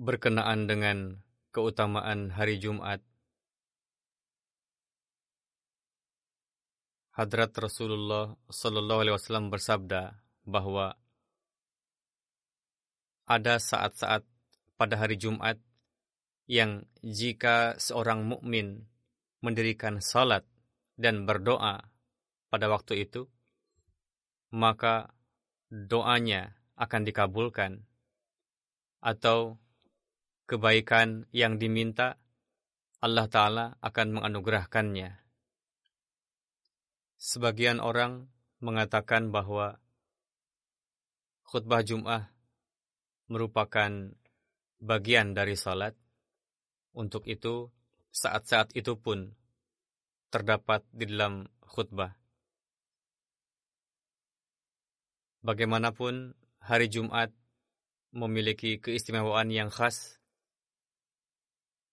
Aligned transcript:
berkenaan 0.00 0.64
dengan 0.64 1.20
keutamaan 1.52 2.32
hari 2.32 2.56
Jumat. 2.56 3.04
Hadrat 7.12 7.52
Rasulullah 7.52 8.32
Sallallahu 8.48 9.00
Alaihi 9.04 9.16
Wasallam 9.20 9.52
bersabda 9.52 10.16
bahwa 10.48 10.96
ada 13.28 13.60
saat-saat 13.60 14.24
pada 14.80 14.96
hari 14.96 15.20
Jumat 15.20 15.60
yang 16.48 16.88
jika 17.04 17.76
seorang 17.76 18.24
mukmin 18.24 18.88
mendirikan 19.44 20.00
salat 20.00 20.48
dan 20.96 21.28
berdoa 21.28 21.92
pada 22.48 22.66
waktu 22.72 23.04
itu, 23.04 23.28
maka 24.48 25.12
doanya 25.68 26.56
akan 26.80 27.04
dikabulkan 27.04 27.84
atau 29.04 29.60
kebaikan 30.50 31.30
yang 31.30 31.62
diminta 31.62 32.18
Allah 32.98 33.30
Ta'ala 33.30 33.78
akan 33.78 34.18
menganugerahkannya. 34.18 35.14
Sebagian 37.14 37.78
orang 37.78 38.26
mengatakan 38.58 39.30
bahwa 39.30 39.78
khutbah 41.46 41.86
Jum'ah 41.86 42.34
merupakan 43.30 44.10
bagian 44.82 45.32
dari 45.32 45.54
salat. 45.54 45.94
Untuk 46.90 47.30
itu, 47.30 47.70
saat-saat 48.10 48.74
itu 48.74 48.98
pun 48.98 49.30
terdapat 50.34 50.82
di 50.90 51.06
dalam 51.06 51.46
khutbah. 51.62 52.18
Bagaimanapun, 55.46 56.34
hari 56.60 56.92
Jumat 56.92 57.30
memiliki 58.12 58.76
keistimewaan 58.76 59.48
yang 59.48 59.72
khas. 59.72 60.19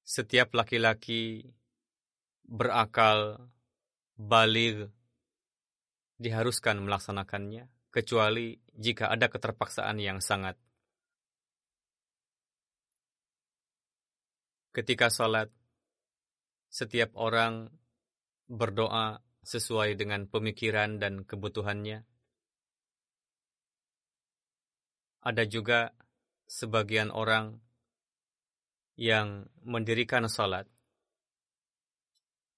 Setiap 0.08 0.56
laki-laki 0.56 1.44
berakal, 2.48 3.52
baligh, 4.16 4.88
diharuskan 6.16 6.80
melaksanakannya, 6.80 7.68
kecuali 7.92 8.56
jika 8.72 9.12
ada 9.12 9.28
keterpaksaan 9.28 10.00
yang 10.00 10.24
sangat. 10.24 10.56
Ketika 14.72 15.12
sholat, 15.12 15.52
setiap 16.72 17.12
orang 17.20 17.68
berdoa 18.48 19.20
sesuai 19.44 20.00
dengan 20.00 20.24
pemikiran 20.32 21.04
dan 21.04 21.28
kebutuhannya. 21.28 22.08
Ada 25.20 25.44
juga 25.44 25.92
sebagian 26.48 27.12
orang 27.12 27.67
yang 28.98 29.46
mendirikan 29.62 30.26
salat, 30.26 30.66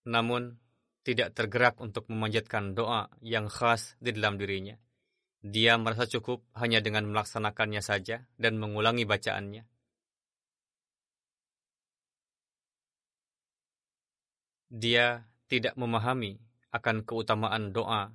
namun 0.07 0.55
tidak 1.03 1.35
tergerak 1.35 1.75
untuk 1.83 2.07
memanjatkan 2.07 2.73
doa 2.73 3.11
yang 3.19 3.51
khas 3.51 3.99
di 3.99 4.15
dalam 4.15 4.39
dirinya. 4.39 4.79
Dia 5.39 5.79
merasa 5.79 6.03
cukup 6.07 6.43
hanya 6.59 6.83
dengan 6.83 7.07
melaksanakannya 7.11 7.79
saja 7.79 8.27
dan 8.35 8.59
mengulangi 8.59 9.07
bacaannya. 9.07 9.63
Dia 14.69 15.25
tidak 15.49 15.73
memahami 15.79 16.37
akan 16.69 17.01
keutamaan 17.01 17.73
doa. 17.73 18.13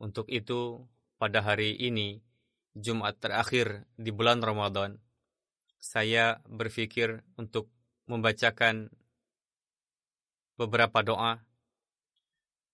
Untuk 0.00 0.30
itu, 0.32 0.80
pada 1.20 1.44
hari 1.44 1.76
ini, 1.76 2.24
Jumat 2.72 3.20
terakhir 3.20 3.84
di 3.94 4.10
bulan 4.10 4.40
Ramadan, 4.40 5.03
saya 5.84 6.40
berpikir 6.48 7.20
untuk 7.36 7.68
membacakan 8.08 8.88
beberapa 10.56 11.04
doa 11.04 11.44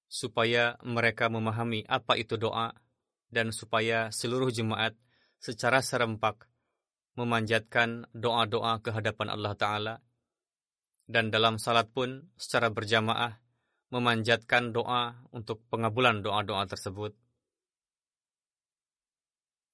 supaya 0.06 0.78
mereka 0.87 1.26
memahami 1.26 1.82
apa 1.91 2.15
itu 2.15 2.38
doa 2.38 2.71
dan 3.34 3.50
supaya 3.50 4.15
seluruh 4.15 4.54
jemaat 4.54 4.94
secara 5.43 5.82
serempak 5.82 6.47
memanjatkan 7.19 8.06
doa-doa 8.15 8.78
ke 8.78 8.94
hadapan 8.94 9.34
Allah 9.34 9.54
Ta'ala 9.59 9.94
dan 11.10 11.34
dalam 11.34 11.59
salat 11.59 11.91
pun 11.91 12.31
secara 12.38 12.71
berjamaah 12.71 13.42
memanjatkan 13.91 14.71
doa 14.71 15.18
untuk 15.34 15.66
pengabulan 15.66 16.22
doa-doa 16.22 16.62
tersebut. 16.71 17.10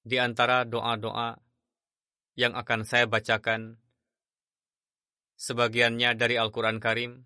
Di 0.01 0.17
antara 0.17 0.65
doa-doa 0.65 1.46
yang 2.37 2.53
akan 2.53 2.85
saya 2.85 3.09
bacakan. 3.09 3.81
Sebagiannya 5.37 6.13
dari 6.13 6.37
Al-Quran 6.37 6.77
Karim, 6.77 7.25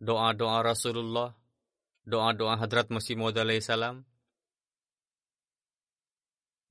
doa-doa 0.00 0.64
Rasulullah, 0.64 1.36
doa-doa 2.08 2.56
Hadrat 2.56 2.88
Masih 2.88 3.20
Maud 3.20 3.36
salam, 3.60 4.04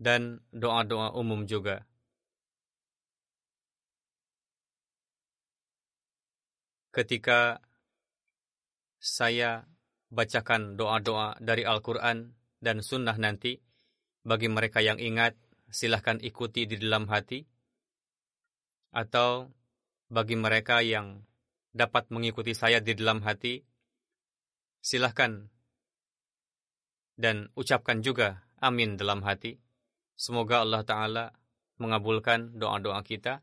dan 0.02 0.42
doa-doa 0.50 1.14
umum 1.14 1.46
juga. 1.46 1.86
Ketika 6.90 7.62
saya 8.98 9.70
bacakan 10.10 10.74
doa-doa 10.74 11.38
dari 11.38 11.66
Al-Quran 11.66 12.34
dan 12.62 12.82
Sunnah 12.82 13.18
nanti, 13.18 13.62
bagi 14.26 14.50
mereka 14.50 14.82
yang 14.82 14.98
ingat, 14.98 15.38
silahkan 15.70 16.18
ikuti 16.22 16.66
di 16.66 16.82
dalam 16.82 17.06
hati 17.10 17.59
atau 18.90 19.50
bagi 20.10 20.34
mereka 20.34 20.82
yang 20.82 21.22
dapat 21.70 22.10
mengikuti 22.10 22.58
saya 22.58 22.82
di 22.82 22.98
dalam 22.98 23.22
hati, 23.22 23.62
silahkan 24.82 25.50
dan 27.20 27.52
ucapkan 27.54 28.00
juga 28.00 28.48
amin 28.64 28.96
dalam 28.96 29.22
hati. 29.22 29.60
Semoga 30.20 30.64
Allah 30.64 30.84
Ta'ala 30.84 31.26
mengabulkan 31.80 32.60
doa-doa 32.60 33.00
kita. 33.04 33.40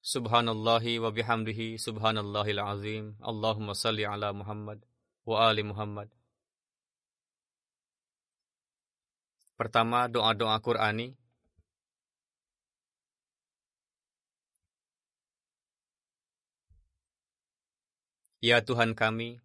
Subhanallahi 0.00 1.02
wa 1.02 1.10
bihamdihi 1.10 1.76
subhanallahil 1.76 2.62
azim. 2.62 3.04
Allahumma 3.20 3.74
salli 3.74 4.06
ala 4.06 4.30
Muhammad 4.32 4.86
wa 5.26 5.36
ali 5.50 5.66
Muhammad. 5.66 6.08
Pertama, 9.56 10.06
doa-doa 10.06 10.60
Qur'ani. 10.60 11.16
Ya 18.46 18.62
Tuhan 18.62 18.94
kami, 18.94 19.42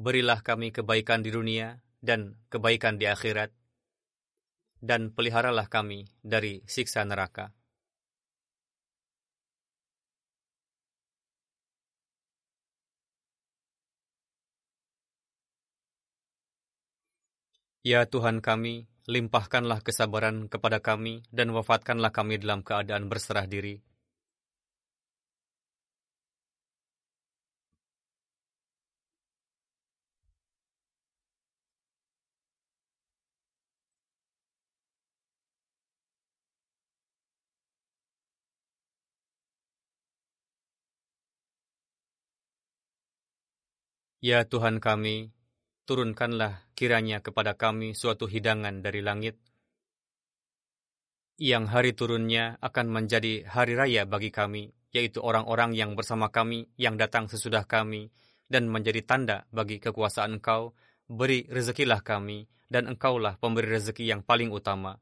berilah 0.00 0.40
kami 0.40 0.72
kebaikan 0.72 1.20
di 1.20 1.28
dunia 1.28 1.84
dan 2.00 2.40
kebaikan 2.48 2.96
di 2.96 3.04
akhirat, 3.04 3.52
dan 4.80 5.12
peliharalah 5.12 5.68
kami 5.68 6.08
dari 6.24 6.64
siksa 6.64 7.04
neraka. 7.04 7.52
Ya 17.84 18.08
Tuhan 18.08 18.40
kami, 18.40 18.88
limpahkanlah 19.04 19.84
kesabaran 19.84 20.48
kepada 20.48 20.80
kami 20.80 21.28
dan 21.28 21.52
wafatkanlah 21.52 22.08
kami 22.08 22.40
dalam 22.40 22.64
keadaan 22.64 23.04
berserah 23.12 23.44
diri 23.44 23.84
Ya 44.20 44.44
Tuhan 44.44 44.84
kami, 44.84 45.32
turunkanlah 45.88 46.60
kiranya 46.76 47.24
kepada 47.24 47.56
kami 47.56 47.96
suatu 47.96 48.28
hidangan 48.28 48.84
dari 48.84 49.00
langit, 49.00 49.40
yang 51.40 51.64
hari 51.64 51.96
turunnya 51.96 52.60
akan 52.60 52.92
menjadi 52.92 53.48
hari 53.48 53.72
raya 53.72 54.04
bagi 54.04 54.28
kami, 54.28 54.76
yaitu 54.92 55.24
orang-orang 55.24 55.72
yang 55.72 55.96
bersama 55.96 56.28
kami, 56.28 56.68
yang 56.76 57.00
datang 57.00 57.32
sesudah 57.32 57.64
kami, 57.64 58.12
dan 58.44 58.68
menjadi 58.68 59.00
tanda 59.08 59.48
bagi 59.48 59.80
kekuasaan 59.80 60.36
Engkau, 60.36 60.76
beri 61.08 61.48
rezekilah 61.48 62.04
kami, 62.04 62.44
dan 62.68 62.92
Engkaulah 62.92 63.40
pemberi 63.40 63.72
rezeki 63.72 64.04
yang 64.04 64.20
paling 64.20 64.52
utama. 64.52 65.00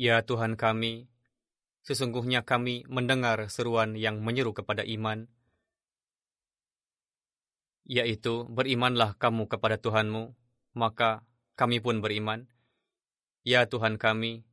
Ya 0.00 0.24
Tuhan 0.24 0.56
kami, 0.56 1.12
sesungguhnya 1.84 2.40
kami 2.40 2.88
mendengar 2.88 3.36
seruan 3.52 4.00
yang 4.00 4.24
menyeru 4.24 4.56
kepada 4.56 4.80
iman, 4.80 5.28
yaitu 7.84 8.48
berimanlah 8.48 9.12
kamu 9.20 9.44
kepada 9.52 9.76
Tuhanmu, 9.76 10.32
maka 10.72 11.20
kami 11.52 11.84
pun 11.84 12.00
beriman. 12.00 12.48
Ya 13.44 13.68
Tuhan 13.68 14.00
kami, 14.00 14.48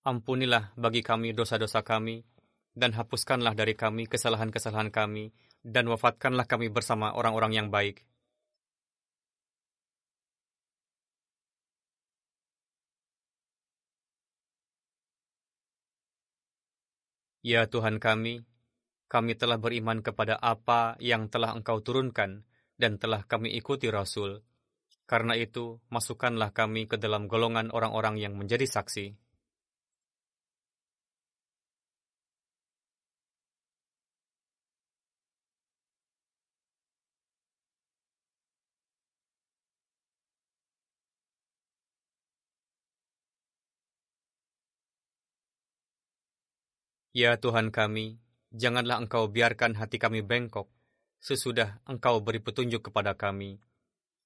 ampunilah 0.00 0.72
bagi 0.80 1.04
kami 1.04 1.36
dosa-dosa 1.36 1.84
kami, 1.84 2.24
dan 2.72 2.96
hapuskanlah 2.96 3.52
dari 3.52 3.76
kami 3.76 4.08
kesalahan-kesalahan 4.08 4.88
kami, 4.88 5.36
dan 5.60 5.92
wafatkanlah 5.92 6.48
kami 6.48 6.72
bersama 6.72 7.12
orang-orang 7.12 7.52
yang 7.52 7.68
baik. 7.68 8.08
Ya 17.44 17.68
Tuhan 17.68 18.00
kami, 18.00 18.40
kami 19.04 19.36
telah 19.36 19.60
beriman 19.60 20.00
kepada 20.00 20.40
apa 20.40 20.96
yang 20.96 21.28
telah 21.28 21.52
Engkau 21.52 21.84
turunkan 21.84 22.48
dan 22.80 22.96
telah 22.96 23.20
kami 23.28 23.52
ikuti 23.52 23.92
Rasul. 23.92 24.40
Karena 25.04 25.36
itu, 25.36 25.76
masukkanlah 25.92 26.56
kami 26.56 26.88
ke 26.88 26.96
dalam 26.96 27.28
golongan 27.28 27.68
orang-orang 27.68 28.16
yang 28.16 28.32
menjadi 28.40 28.64
saksi. 28.64 29.12
Ya 47.14 47.38
Tuhan 47.38 47.70
kami, 47.70 48.18
janganlah 48.50 48.98
Engkau 48.98 49.30
biarkan 49.30 49.78
hati 49.78 50.02
kami 50.02 50.26
bengkok 50.26 50.66
sesudah 51.22 51.78
Engkau 51.86 52.18
beri 52.18 52.42
petunjuk 52.42 52.90
kepada 52.90 53.14
kami, 53.14 53.62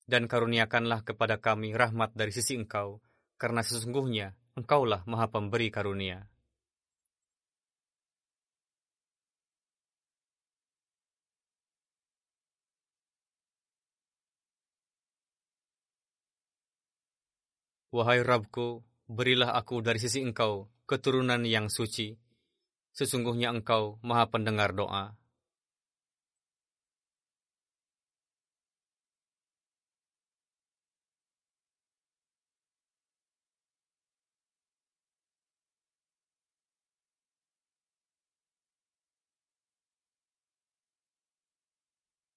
dan 0.09 0.25
karuniakanlah 0.25 1.05
kepada 1.05 1.37
kami 1.37 1.77
rahmat 1.77 2.17
dari 2.17 2.33
sisi 2.33 2.57
Engkau, 2.57 3.05
karena 3.37 3.61
sesungguhnya 3.61 4.33
Engkaulah 4.57 5.05
Maha 5.05 5.29
Pemberi 5.29 5.69
karunia. 5.69 6.33
Wahai 17.93 18.25
Rabku, 18.25 18.81
berilah 19.13 19.53
aku 19.53 19.85
dari 19.85 20.01
sisi 20.01 20.25
Engkau 20.25 20.73
keturunan 20.89 21.45
yang 21.45 21.69
suci, 21.69 22.17
Sesungguhnya 22.99 23.55
Engkau 23.55 24.03
Maha 24.03 24.27
Pendengar 24.27 24.75
doa. 24.75 25.15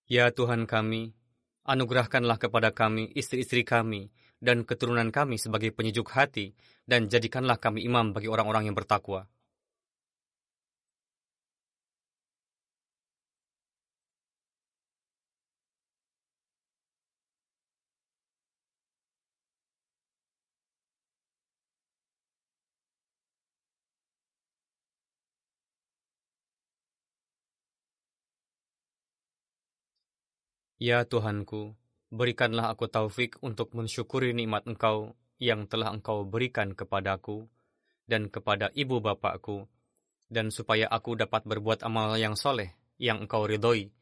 Ya 0.05 0.29
Tuhan 0.29 0.69
kami, 0.69 1.17
anugerahkanlah 1.65 2.37
kepada 2.37 2.69
kami 2.69 3.09
istri-istri 3.17 3.65
kami 3.65 4.13
dan 4.37 4.61
keturunan 4.61 5.09
kami 5.09 5.41
sebagai 5.41 5.73
penyejuk 5.73 6.13
hati, 6.13 6.53
dan 6.85 7.09
jadikanlah 7.09 7.57
kami 7.57 7.81
imam 7.81 8.13
bagi 8.13 8.29
orang-orang 8.29 8.69
yang 8.69 8.77
bertakwa. 8.77 9.25
Ya 30.81 31.05
Tuhanku, 31.05 31.77
berikanlah 32.09 32.73
aku 32.73 32.89
taufik 32.89 33.37
untuk 33.45 33.77
mensyukuri 33.77 34.33
nikmat 34.33 34.65
Engkau 34.65 35.13
yang 35.37 35.69
telah 35.69 35.93
Engkau 35.93 36.25
berikan 36.25 36.73
kepadaku 36.73 37.45
dan 38.09 38.33
kepada 38.33 38.73
ibu 38.73 38.97
bapakku, 38.97 39.69
dan 40.25 40.49
supaya 40.49 40.89
aku 40.89 41.13
dapat 41.13 41.45
berbuat 41.45 41.85
amal 41.85 42.17
yang 42.17 42.33
soleh 42.33 42.73
yang 42.97 43.21
Engkau 43.21 43.45
ridhoi. 43.45 43.93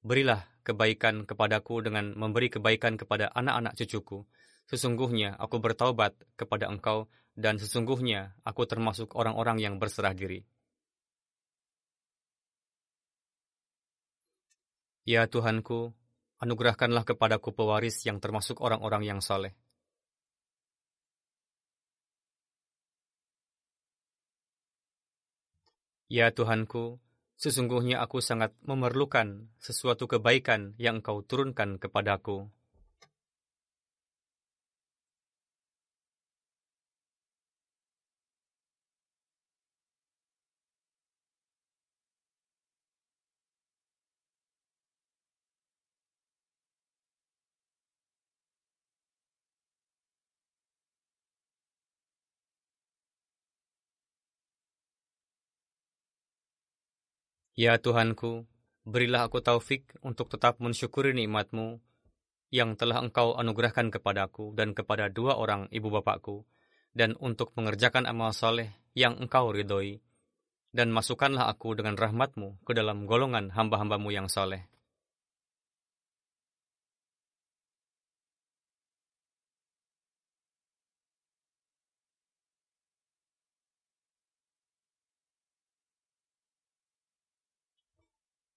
Berilah 0.00 0.48
kebaikan 0.64 1.28
kepadaku 1.28 1.84
dengan 1.84 2.16
memberi 2.16 2.48
kebaikan 2.48 2.96
kepada 2.96 3.28
anak-anak 3.36 3.76
cucuku. 3.76 4.24
Sesungguhnya 4.72 5.36
aku 5.36 5.60
bertaubat 5.60 6.16
kepada 6.40 6.72
Engkau, 6.72 7.12
dan 7.36 7.60
sesungguhnya 7.60 8.40
aku 8.40 8.64
termasuk 8.64 9.12
orang-orang 9.20 9.60
yang 9.60 9.76
berserah 9.76 10.16
diri. 10.16 10.40
Ya 15.04 15.28
Tuhanku, 15.28 15.92
anugerahkanlah 16.42 17.06
kepadaku 17.06 17.54
pewaris 17.54 18.02
yang 18.08 18.18
termasuk 18.18 18.58
orang-orang 18.58 19.02
yang 19.06 19.20
saleh. 19.22 19.54
Ya 26.12 26.28
Tuhanku, 26.28 27.00
Sesungguhnya 27.42 27.98
aku 27.98 28.22
sangat 28.22 28.54
memerlukan 28.62 29.50
sesuatu 29.58 30.06
kebaikan 30.06 30.78
yang 30.78 31.02
engkau 31.02 31.26
turunkan 31.26 31.74
kepadaku. 31.82 32.46
Ya 57.52 57.76
Tuhanku, 57.76 58.48
berilah 58.88 59.28
aku 59.28 59.44
taufik 59.44 59.84
untuk 60.00 60.32
tetap 60.32 60.56
mensyukuri 60.56 61.12
nikmatmu 61.12 61.84
yang 62.48 62.80
telah 62.80 63.04
engkau 63.04 63.36
anugerahkan 63.36 63.92
kepadaku 63.92 64.56
dan 64.56 64.72
kepada 64.72 65.12
dua 65.12 65.36
orang 65.36 65.68
ibu 65.68 65.92
bapakku, 65.92 66.48
dan 66.96 67.12
untuk 67.20 67.52
mengerjakan 67.52 68.08
amal 68.08 68.32
soleh 68.32 68.72
yang 68.96 69.20
engkau 69.20 69.52
ridhoi, 69.52 70.00
dan 70.72 70.88
masukkanlah 70.96 71.52
aku 71.52 71.76
dengan 71.76 72.00
rahmatmu 72.00 72.64
ke 72.64 72.72
dalam 72.72 73.04
golongan 73.04 73.52
hamba-hambamu 73.52 74.08
yang 74.08 74.32
soleh. 74.32 74.71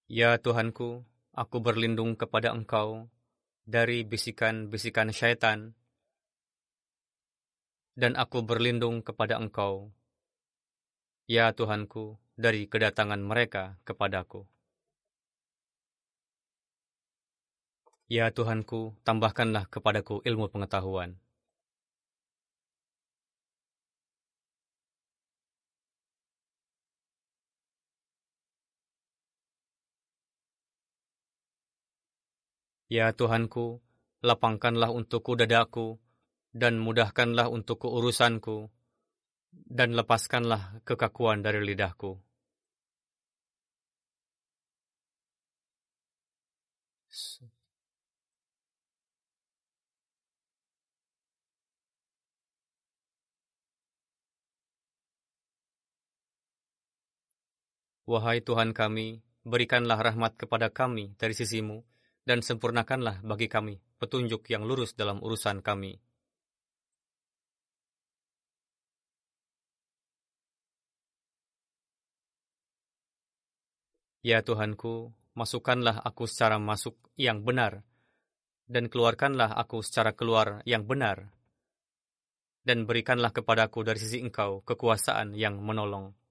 Ya 0.06 0.38
Tuhanku, 0.38 1.02
aku 1.34 1.56
berlindung 1.58 2.14
kepada 2.14 2.54
Engkau 2.54 3.10
dari 3.66 4.06
bisikan-bisikan 4.06 5.10
syaitan, 5.10 5.74
dan 7.98 8.14
aku 8.14 8.46
berlindung 8.46 9.02
kepada 9.02 9.34
Engkau, 9.34 9.90
ya 11.26 11.50
Tuhanku, 11.50 12.22
dari 12.38 12.70
kedatangan 12.70 13.18
mereka 13.18 13.82
kepadaku. 13.82 14.46
Ya 18.06 18.30
Tuhanku, 18.30 18.94
tambahkanlah 19.02 19.66
kepadaku 19.66 20.22
ilmu 20.22 20.46
pengetahuan. 20.54 21.18
Ya 32.86 33.10
Tuhanku, 33.10 33.82
lapangkanlah 34.22 34.94
untukku 34.94 35.34
dadaku, 35.34 35.98
dan 36.54 36.78
mudahkanlah 36.78 37.50
untukku 37.50 37.90
urusanku, 37.90 38.70
dan 39.50 39.98
lepaskanlah 39.98 40.78
kekakuan 40.86 41.42
dari 41.42 41.66
lidahku. 41.66 42.22
Wahai 58.06 58.38
Tuhan 58.38 58.70
kami, 58.70 59.26
berikanlah 59.42 59.98
rahmat 59.98 60.38
kepada 60.38 60.70
kami 60.70 61.18
dari 61.18 61.34
sisimu, 61.34 61.82
dan 62.26 62.42
sempurnakanlah 62.42 63.22
bagi 63.22 63.46
kami 63.46 63.78
petunjuk 64.02 64.50
yang 64.50 64.66
lurus 64.66 64.98
dalam 64.98 65.22
urusan 65.22 65.62
kami. 65.62 65.94
Ya 74.26 74.42
Tuhanku, 74.42 75.14
masukkanlah 75.38 76.02
aku 76.02 76.26
secara 76.26 76.58
masuk 76.58 76.98
yang 77.14 77.46
benar, 77.46 77.86
dan 78.66 78.90
keluarkanlah 78.90 79.54
aku 79.54 79.86
secara 79.86 80.18
keluar 80.18 80.66
yang 80.66 80.82
benar, 80.82 81.30
dan 82.66 82.90
berikanlah 82.90 83.30
kepadaku 83.30 83.86
dari 83.86 84.02
sisi 84.02 84.18
Engkau 84.18 84.66
kekuasaan 84.66 85.38
yang 85.38 85.62
menolong. 85.62 86.25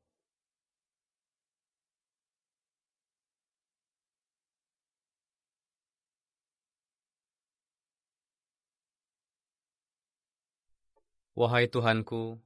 Wahai 11.36 11.68
Tuhanku, 11.68 12.40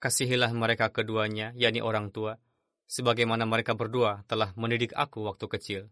kasihilah 0.00 0.48
mereka 0.56 0.88
keduanya, 0.88 1.52
yakni 1.52 1.84
orang 1.84 2.08
tua, 2.08 2.40
sebagaimana 2.88 3.44
mereka 3.44 3.76
berdua 3.76 4.24
telah 4.24 4.56
mendidik 4.56 4.96
aku 4.96 5.28
waktu 5.28 5.46
kecil. 5.52 5.82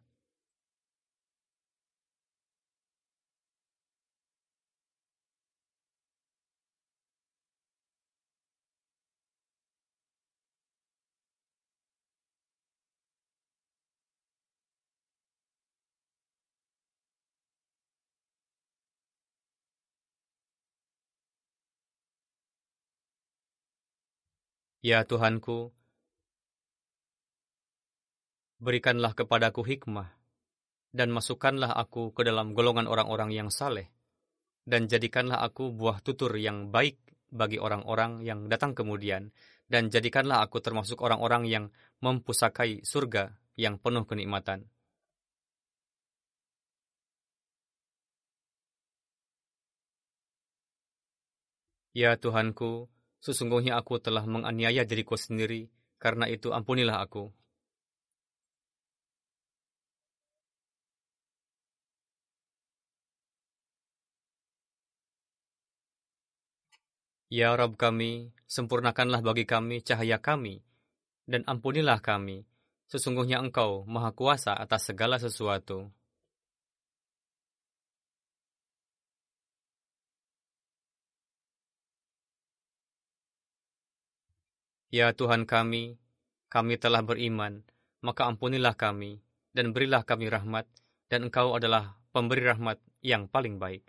Ya 24.81 25.05
Tuhanku, 25.05 25.77
berikanlah 28.65 29.13
kepadaku 29.13 29.61
hikmah, 29.61 30.09
dan 30.97 31.13
masukkanlah 31.13 31.77
aku 31.77 32.17
ke 32.17 32.25
dalam 32.25 32.57
golongan 32.57 32.89
orang-orang 32.89 33.29
yang 33.29 33.53
saleh, 33.53 33.93
dan 34.65 34.89
jadikanlah 34.89 35.45
aku 35.45 35.69
buah 35.77 36.01
tutur 36.01 36.33
yang 36.41 36.73
baik 36.73 36.97
bagi 37.29 37.61
orang-orang 37.61 38.25
yang 38.25 38.49
datang 38.49 38.73
kemudian, 38.73 39.37
dan 39.69 39.93
jadikanlah 39.93 40.41
aku 40.41 40.65
termasuk 40.65 41.05
orang-orang 41.05 41.45
yang 41.45 41.65
mempusakai 42.01 42.81
surga 42.81 43.37
yang 43.61 43.77
penuh 43.77 44.09
kenikmatan. 44.09 44.65
Ya 51.93 52.17
Tuhanku, 52.17 52.89
Sesungguhnya 53.21 53.77
aku 53.77 54.01
telah 54.01 54.25
menganiaya 54.25 54.89
diriku 54.89 55.17
sendiri, 55.17 55.69
karena 56.01 56.25
itu 56.25 56.57
ampunilah 56.57 57.05
aku. 57.05 57.29
Ya 67.31 67.55
Rabb 67.55 67.79
kami, 67.79 68.35
sempurnakanlah 68.51 69.23
bagi 69.23 69.47
kami 69.47 69.85
cahaya 69.87 70.19
kami, 70.19 70.67
dan 71.31 71.47
ampunilah 71.47 72.03
kami. 72.03 72.43
Sesungguhnya 72.91 73.39
Engkau 73.39 73.87
Maha 73.87 74.11
Kuasa 74.11 74.59
atas 74.59 74.91
segala 74.91 75.15
sesuatu. 75.23 75.95
Ya 84.91 85.15
Tuhan 85.15 85.47
kami, 85.47 86.03
kami 86.51 86.75
telah 86.75 86.99
beriman, 87.07 87.63
maka 88.03 88.27
ampunilah 88.27 88.75
kami, 88.75 89.23
dan 89.55 89.71
berilah 89.71 90.03
kami 90.03 90.27
rahmat, 90.27 90.67
dan 91.07 91.31
Engkau 91.31 91.55
adalah 91.55 91.95
pemberi 92.11 92.43
rahmat 92.43 92.83
yang 92.99 93.31
paling 93.31 93.63
baik. 93.63 93.87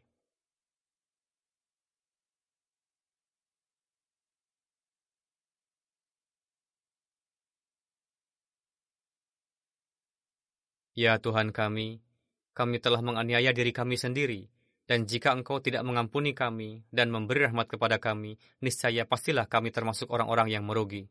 Ya 10.93 11.17
Tuhan 11.17 11.49
kami, 11.49 11.97
kami 12.53 12.77
telah 12.77 13.01
menganiaya 13.01 13.49
diri 13.57 13.73
kami 13.73 13.97
sendiri, 13.97 14.53
dan 14.91 15.07
jika 15.07 15.31
engkau 15.31 15.63
tidak 15.63 15.87
mengampuni 15.87 16.35
kami 16.35 16.83
dan 16.91 17.07
memberi 17.15 17.47
rahmat 17.47 17.71
kepada 17.71 17.95
kami, 17.95 18.35
niscaya 18.59 19.07
pastilah 19.07 19.47
kami 19.47 19.71
termasuk 19.71 20.11
orang-orang 20.11 20.51
yang 20.51 20.67
merugi. 20.67 21.07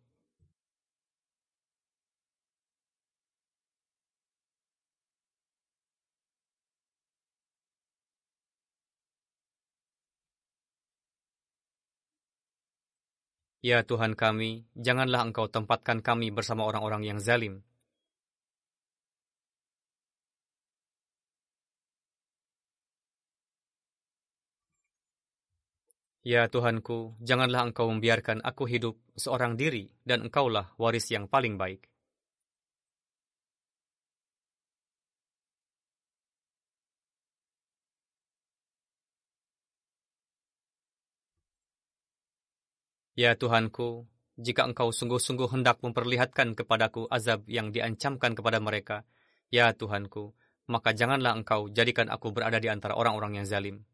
Ya 13.64 13.80
Tuhan 13.84 14.12
kami, 14.16 14.64
janganlah 14.76 15.25
Engkau 15.25 15.44
tempatkan 15.49 16.00
kami 16.00 16.32
bersama 16.32 16.64
orang-orang 16.64 17.04
yang 17.04 17.18
zalim, 17.20 17.60
Ya 26.21 26.53
Tuhanku, 26.53 27.17
janganlah 27.25 27.65
Engkau 27.73 27.89
membiarkan 27.89 28.45
aku 28.45 28.69
hidup 28.69 29.00
seorang 29.17 29.57
diri, 29.57 29.89
dan 30.05 30.29
Engkaulah 30.29 30.77
waris 30.77 31.09
yang 31.09 31.25
paling 31.25 31.57
baik. 31.57 31.89
Ya 43.17 43.33
Tuhanku, 43.33 44.05
jika 44.37 44.69
Engkau 44.69 44.93
sungguh-sungguh 44.93 45.49
hendak 45.57 45.81
memperlihatkan 45.81 46.53
kepadaku 46.53 47.09
azab 47.09 47.49
yang 47.49 47.73
diancamkan 47.73 48.37
kepada 48.37 48.61
mereka, 48.61 49.09
ya 49.49 49.73
Tuhanku, 49.73 50.37
maka 50.69 50.93
janganlah 50.93 51.33
Engkau 51.33 51.73
jadikan 51.73 52.12
aku 52.12 52.29
berada 52.29 52.61
di 52.61 52.69
antara 52.69 52.93
orang-orang 52.93 53.41
yang 53.41 53.49
zalim. 53.49 53.89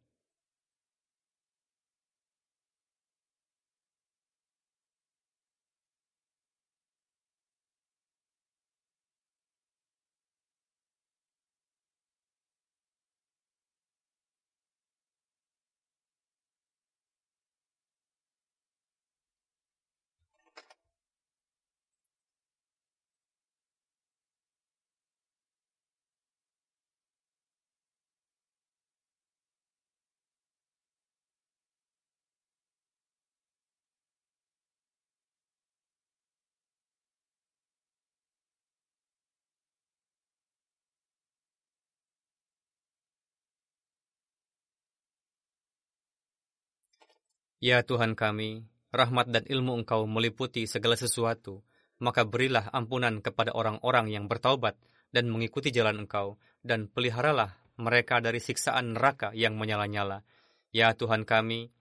Ya 47.56 47.80
Tuhan 47.80 48.12
kami, 48.12 48.68
rahmat 48.92 49.32
dan 49.32 49.44
ilmu 49.48 49.80
Engkau 49.80 50.04
meliputi 50.04 50.68
segala 50.68 50.92
sesuatu, 50.92 51.64
maka 51.96 52.28
berilah 52.28 52.68
ampunan 52.68 53.24
kepada 53.24 53.56
orang-orang 53.56 54.12
yang 54.12 54.28
bertaubat 54.28 54.76
dan 55.08 55.32
mengikuti 55.32 55.72
jalan 55.72 56.04
Engkau, 56.04 56.36
dan 56.60 56.92
peliharalah 56.92 57.56
mereka 57.80 58.20
dari 58.20 58.44
siksaan 58.44 58.92
neraka 58.92 59.32
yang 59.32 59.56
menyala-nyala. 59.56 60.20
Ya 60.68 60.92
Tuhan 60.92 61.24
kami, 61.24 61.72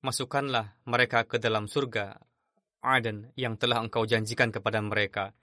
masukkanlah 0.00 0.80
mereka 0.88 1.28
ke 1.28 1.36
dalam 1.36 1.68
surga 1.68 2.16
Aden 2.80 3.28
yang 3.36 3.60
telah 3.60 3.84
Engkau 3.84 4.08
janjikan 4.08 4.48
kepada 4.48 4.80
mereka, 4.80 5.36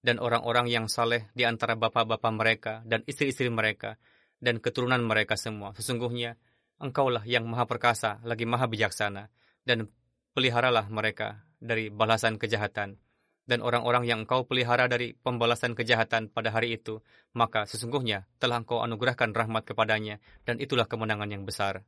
dan 0.00 0.16
orang-orang 0.16 0.72
yang 0.72 0.88
saleh 0.88 1.28
di 1.36 1.44
antara 1.44 1.76
bapak-bapak 1.76 2.32
mereka 2.32 2.72
dan 2.88 3.04
istri-istri 3.04 3.52
mereka, 3.52 4.00
dan 4.40 4.64
keturunan 4.64 5.04
mereka 5.04 5.36
semua. 5.36 5.76
Sesungguhnya, 5.76 6.40
Engkaulah 6.76 7.24
yang 7.24 7.48
maha 7.48 7.64
perkasa, 7.64 8.20
lagi 8.20 8.44
maha 8.44 8.68
bijaksana, 8.68 9.32
dan 9.64 9.88
peliharalah 10.36 10.92
mereka 10.92 11.48
dari 11.56 11.88
balasan 11.88 12.36
kejahatan. 12.36 13.00
Dan 13.46 13.62
orang-orang 13.62 14.04
yang 14.04 14.18
engkau 14.26 14.42
pelihara 14.44 14.90
dari 14.90 15.14
pembalasan 15.14 15.78
kejahatan 15.78 16.28
pada 16.28 16.50
hari 16.50 16.76
itu, 16.76 17.00
maka 17.32 17.64
sesungguhnya 17.64 18.26
telah 18.42 18.60
engkau 18.60 18.82
anugerahkan 18.82 19.32
rahmat 19.32 19.64
kepadanya, 19.64 20.18
dan 20.44 20.58
itulah 20.58 20.84
kemenangan 20.84 21.30
yang 21.30 21.46
besar. 21.46 21.86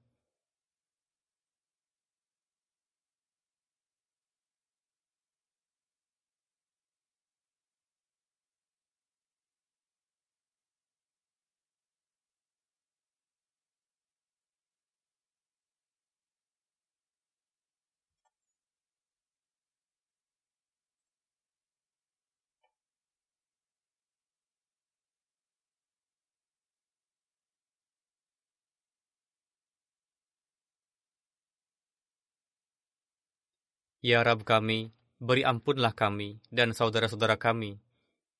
Ya 33.98 34.22
Rab 34.22 34.46
kami, 34.46 34.94
beri 35.18 35.42
ampunlah 35.42 35.90
kami 35.90 36.38
dan 36.54 36.70
saudara-saudara 36.70 37.34
kami 37.34 37.82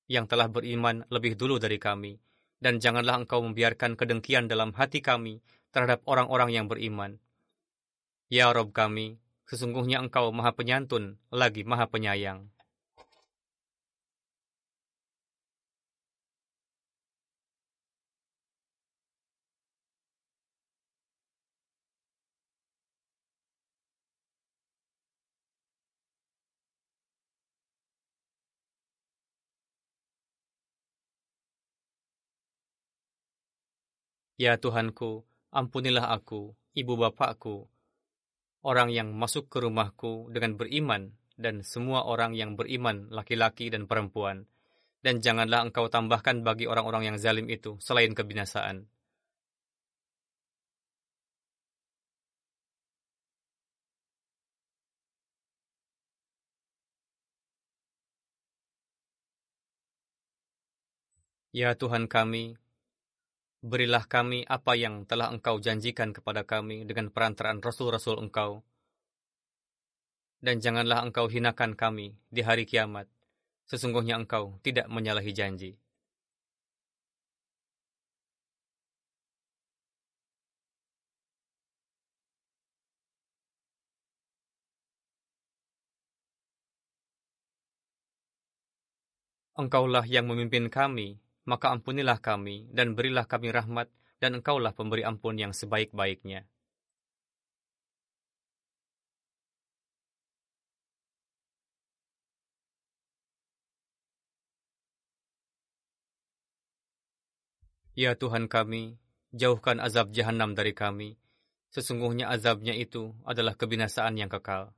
yang 0.07 0.31
telah 0.31 0.47
beriman 0.47 1.03
lebih 1.11 1.35
dulu 1.35 1.59
dari 1.59 1.83
kami, 1.83 2.23
dan 2.63 2.79
janganlah 2.79 3.19
engkau 3.19 3.43
membiarkan 3.43 3.99
kedengkian 3.99 4.47
dalam 4.47 4.71
hati 4.71 5.03
kami 5.03 5.43
terhadap 5.75 6.07
orang-orang 6.07 6.55
yang 6.55 6.67
beriman. 6.71 7.19
Ya 8.31 8.55
Rob 8.55 8.71
kami, 8.71 9.19
sesungguhnya 9.51 9.99
engkau 9.99 10.31
maha 10.31 10.55
penyantun, 10.55 11.19
lagi 11.35 11.67
maha 11.67 11.91
penyayang. 11.91 12.47
Ya 34.39 34.55
Tuhanku, 34.55 35.27
ampunilah 35.51 36.15
aku, 36.15 36.55
ibu 36.71 36.95
bapakku, 36.95 37.67
orang 38.63 38.95
yang 38.95 39.11
masuk 39.11 39.51
ke 39.51 39.59
rumahku 39.59 40.31
dengan 40.31 40.55
beriman, 40.55 41.11
dan 41.35 41.67
semua 41.67 42.07
orang 42.07 42.39
yang 42.39 42.55
beriman, 42.55 43.11
laki-laki 43.11 43.67
dan 43.67 43.91
perempuan. 43.91 44.47
Dan 45.03 45.19
janganlah 45.19 45.67
engkau 45.67 45.91
tambahkan 45.91 46.47
bagi 46.47 46.71
orang-orang 46.71 47.11
yang 47.11 47.19
zalim 47.19 47.51
itu 47.51 47.83
selain 47.83 48.15
kebinasaan. 48.15 48.87
Ya 61.51 61.75
Tuhan 61.75 62.07
kami, 62.07 62.55
Berilah 63.59 64.07
kami 64.07 64.47
apa 64.47 64.79
yang 64.79 65.03
telah 65.03 65.35
Engkau 65.35 65.59
janjikan 65.59 66.15
kepada 66.15 66.47
kami 66.47 66.87
dengan 66.87 67.11
perantaraan 67.11 67.59
Rasul-Rasul 67.59 68.23
Engkau. 68.23 68.63
Dan 70.39 70.63
janganlah 70.63 71.03
Engkau 71.03 71.27
hinakan 71.27 71.75
kami 71.75 72.15
di 72.31 72.47
hari 72.47 72.71
kiamat. 72.71 73.11
Sesungguhnya 73.67 74.15
Engkau 74.15 74.63
tidak 74.63 74.87
menyalahi 74.87 75.35
janji. 75.35 75.75
Engkaulah 89.59 90.07
yang 90.07 90.31
memimpin 90.31 90.71
kami 90.71 91.19
maka 91.49 91.73
ampunilah 91.73 92.21
kami 92.21 92.69
dan 92.77 92.93
berilah 92.93 93.25
kami 93.25 93.49
rahmat, 93.49 93.89
dan 94.21 94.37
engkaulah 94.37 94.77
pemberi 94.77 95.09
ampun 95.09 95.41
yang 95.41 95.57
sebaik-baiknya. 95.57 96.45
Ya 107.99 108.15
Tuhan 108.15 108.47
kami, 108.47 108.95
jauhkan 109.35 109.83
azab 109.83 110.15
jahanam 110.15 110.55
dari 110.55 110.71
kami. 110.71 111.19
Sesungguhnya 111.75 112.31
azabnya 112.31 112.71
itu 112.77 113.11
adalah 113.27 113.59
kebinasaan 113.59 114.15
yang 114.15 114.31
kekal. 114.31 114.78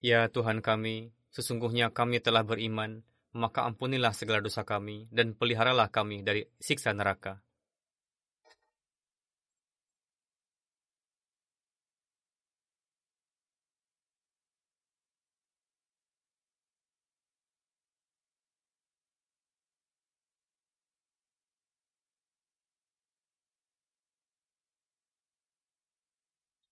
Ya 0.00 0.32
Tuhan 0.32 0.64
kami, 0.64 1.12
sesungguhnya 1.28 1.92
kami 1.92 2.24
telah 2.24 2.40
beriman, 2.40 3.04
maka 3.36 3.68
ampunilah 3.68 4.16
segala 4.16 4.40
dosa 4.40 4.64
kami 4.64 5.06
dan 5.12 5.36
peliharalah 5.36 5.92
kami 5.92 6.24
dari 6.24 6.48
siksa 6.56 6.96
neraka. 6.96 7.44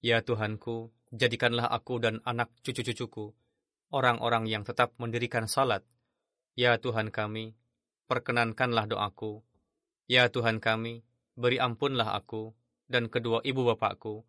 Ya 0.09 0.25
Tuhanku, 0.25 0.89
jadikanlah 1.13 1.69
aku 1.69 2.01
dan 2.01 2.25
anak 2.25 2.49
cucu-cucuku 2.65 3.37
orang-orang 3.93 4.49
yang 4.49 4.65
tetap 4.65 4.97
mendirikan 4.97 5.45
salat. 5.45 5.85
Ya 6.57 6.81
Tuhan 6.81 7.13
kami, 7.13 7.53
perkenankanlah 8.09 8.89
doaku. 8.89 9.45
Ya 10.09 10.33
Tuhan 10.33 10.65
kami, 10.65 11.05
beri 11.37 11.61
ampunlah 11.61 12.17
aku 12.17 12.57
dan 12.89 13.13
kedua 13.13 13.45
ibu 13.45 13.69
bapakku 13.69 14.25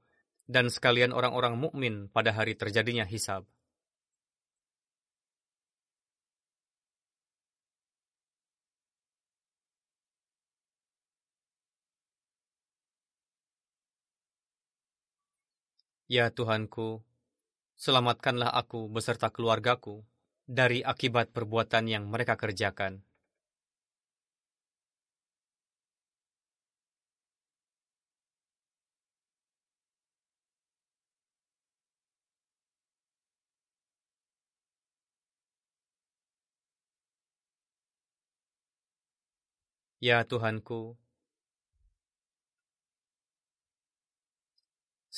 dan 0.52 0.68
sekalian 0.68 1.16
orang-orang 1.16 1.56
mukmin 1.56 2.12
pada 2.12 2.36
hari 2.36 2.60
terjadinya 2.60 3.08
hisab. 3.08 3.48
Ya 16.16 16.26
Tuhanku, 16.38 16.90
selamatkanlah 17.84 18.52
aku 18.62 18.82
beserta 18.96 19.28
keluargaku 19.36 19.96
dari 20.60 20.80
akibat 20.94 21.28
perbuatan 21.36 21.86
yang 21.94 22.04
mereka 22.14 22.36
kerjakan. 22.44 22.94
Ya 40.02 40.24
Tuhanku, 40.28 40.98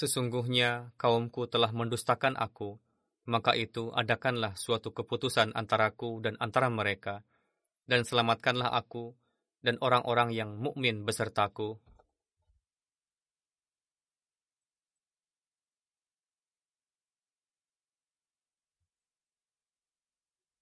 Sesungguhnya 0.02 0.98
kaumku 0.98 1.46
telah 1.46 1.70
mendustakan 1.70 2.34
aku, 2.34 2.82
maka 3.30 3.54
itu 3.54 3.94
adakanlah 3.94 4.58
suatu 4.58 4.90
keputusan 4.98 5.54
antaraku 5.54 6.18
dan 6.26 6.34
antara 6.42 6.74
mereka, 6.74 7.22
dan 7.86 8.02
selamatkanlah 8.02 8.74
aku 8.74 9.14
dan 9.62 9.78
orang-orang 9.78 10.34
yang 10.34 10.58
mukmin 10.58 11.06
besertaku. 11.06 11.78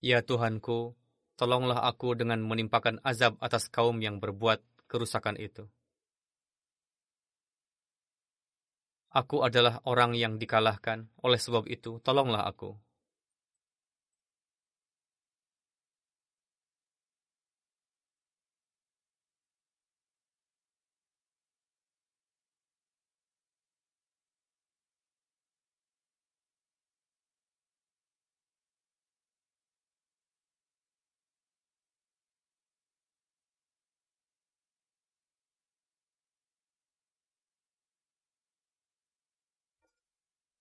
Ya 0.04 0.20
Tuhanku, 0.20 1.00
tolonglah 1.40 1.88
aku 1.88 2.12
dengan 2.12 2.44
menimpakan 2.44 3.00
azab 3.08 3.40
atas 3.40 3.72
kaum 3.72 4.04
yang 4.04 4.20
berbuat 4.20 4.60
kerusakan 4.92 5.40
itu. 5.40 5.72
Aku 9.10 9.42
adalah 9.42 9.82
orang 9.90 10.14
yang 10.14 10.38
dikalahkan, 10.38 11.10
oleh 11.26 11.42
sebab 11.42 11.66
itu 11.66 11.98
tolonglah 12.06 12.46
aku. 12.46 12.78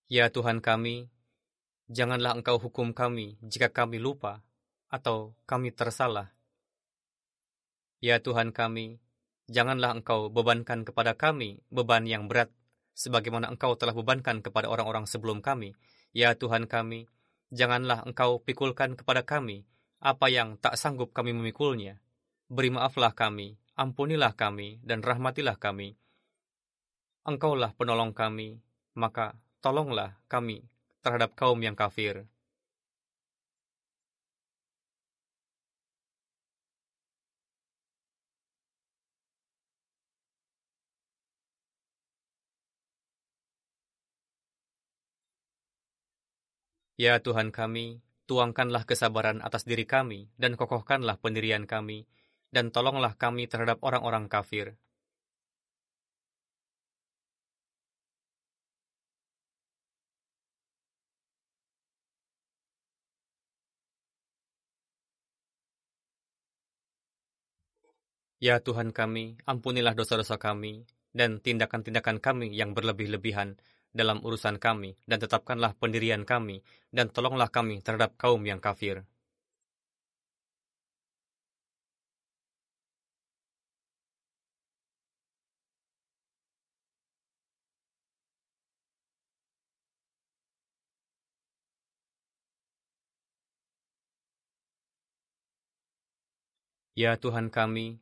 Ya 0.09 0.25
Tuhan 0.33 0.57
kami, 0.57 1.05
janganlah 1.85 2.33
Engkau 2.33 2.57
hukum 2.57 2.97
kami 2.97 3.37
jika 3.45 3.69
kami 3.69 4.01
lupa 4.01 4.41
atau 4.89 5.37
kami 5.45 5.69
tersalah. 5.69 6.33
Ya 8.01 8.17
Tuhan 8.17 8.49
kami, 8.49 8.97
janganlah 9.53 9.93
Engkau 9.93 10.33
bebankan 10.33 10.81
kepada 10.81 11.13
kami 11.13 11.61
beban 11.69 12.09
yang 12.09 12.25
berat 12.25 12.49
sebagaimana 12.97 13.53
Engkau 13.53 13.77
telah 13.77 13.93
bebankan 13.93 14.41
kepada 14.41 14.65
orang-orang 14.65 15.05
sebelum 15.05 15.45
kami. 15.45 15.77
Ya 16.09 16.33
Tuhan 16.33 16.65
kami, 16.65 17.05
janganlah 17.53 18.01
Engkau 18.01 18.41
pikulkan 18.41 18.97
kepada 18.97 19.21
kami 19.21 19.69
apa 20.01 20.25
yang 20.25 20.57
tak 20.57 20.73
sanggup 20.81 21.13
kami 21.13 21.37
memikulnya. 21.37 22.01
Beri 22.49 22.73
maaflah 22.73 23.13
kami, 23.13 23.61
ampunilah 23.77 24.33
kami, 24.33 24.81
dan 24.81 25.05
rahmatilah 25.05 25.61
kami. 25.61 26.01
Engkaulah 27.29 27.77
penolong 27.77 28.09
kami, 28.17 28.57
maka 28.97 29.37
tolonglah 29.59 30.15
kami 30.31 30.67
terhadap 31.03 31.35
kaum 31.35 31.59
yang 31.63 31.75
kafir. 31.75 32.27
Ya 46.99 47.15
Tuhan 47.23 47.55
kami, 47.55 48.03
tuangkanlah 48.27 48.83
kesabaran 48.83 49.39
atas 49.39 49.63
diri 49.63 49.87
kami, 49.87 50.27
dan 50.35 50.59
kokohkanlah 50.59 51.15
pendirian 51.23 51.63
kami, 51.63 52.03
dan 52.51 52.75
tolonglah 52.75 53.15
kami 53.15 53.47
terhadap 53.47 53.79
orang-orang 53.87 54.27
kafir. 54.27 54.75
Ya 68.39 68.63
Tuhan 68.63 68.95
kami, 68.95 69.35
ampunilah 69.43 69.91
dosa-dosa 69.99 70.39
kami 70.39 70.87
dan 71.11 71.43
tindakan-tindakan 71.43 72.23
kami 72.23 72.47
yang 72.55 72.71
berlebih-lebihan 72.71 73.59
dalam 73.91 74.23
urusan 74.23 74.63
kami, 74.63 74.95
dan 75.03 75.19
tetapkanlah 75.19 75.75
pendirian 75.75 76.23
kami, 76.23 76.63
dan 76.87 77.11
tolonglah 77.11 77.51
kami 77.51 77.83
terhadap 77.83 78.15
kaum 78.15 78.39
yang 78.47 78.63
kafir. 78.63 79.03
Ya 96.95 97.15
Tuhan 97.19 97.47
kami, 97.51 97.99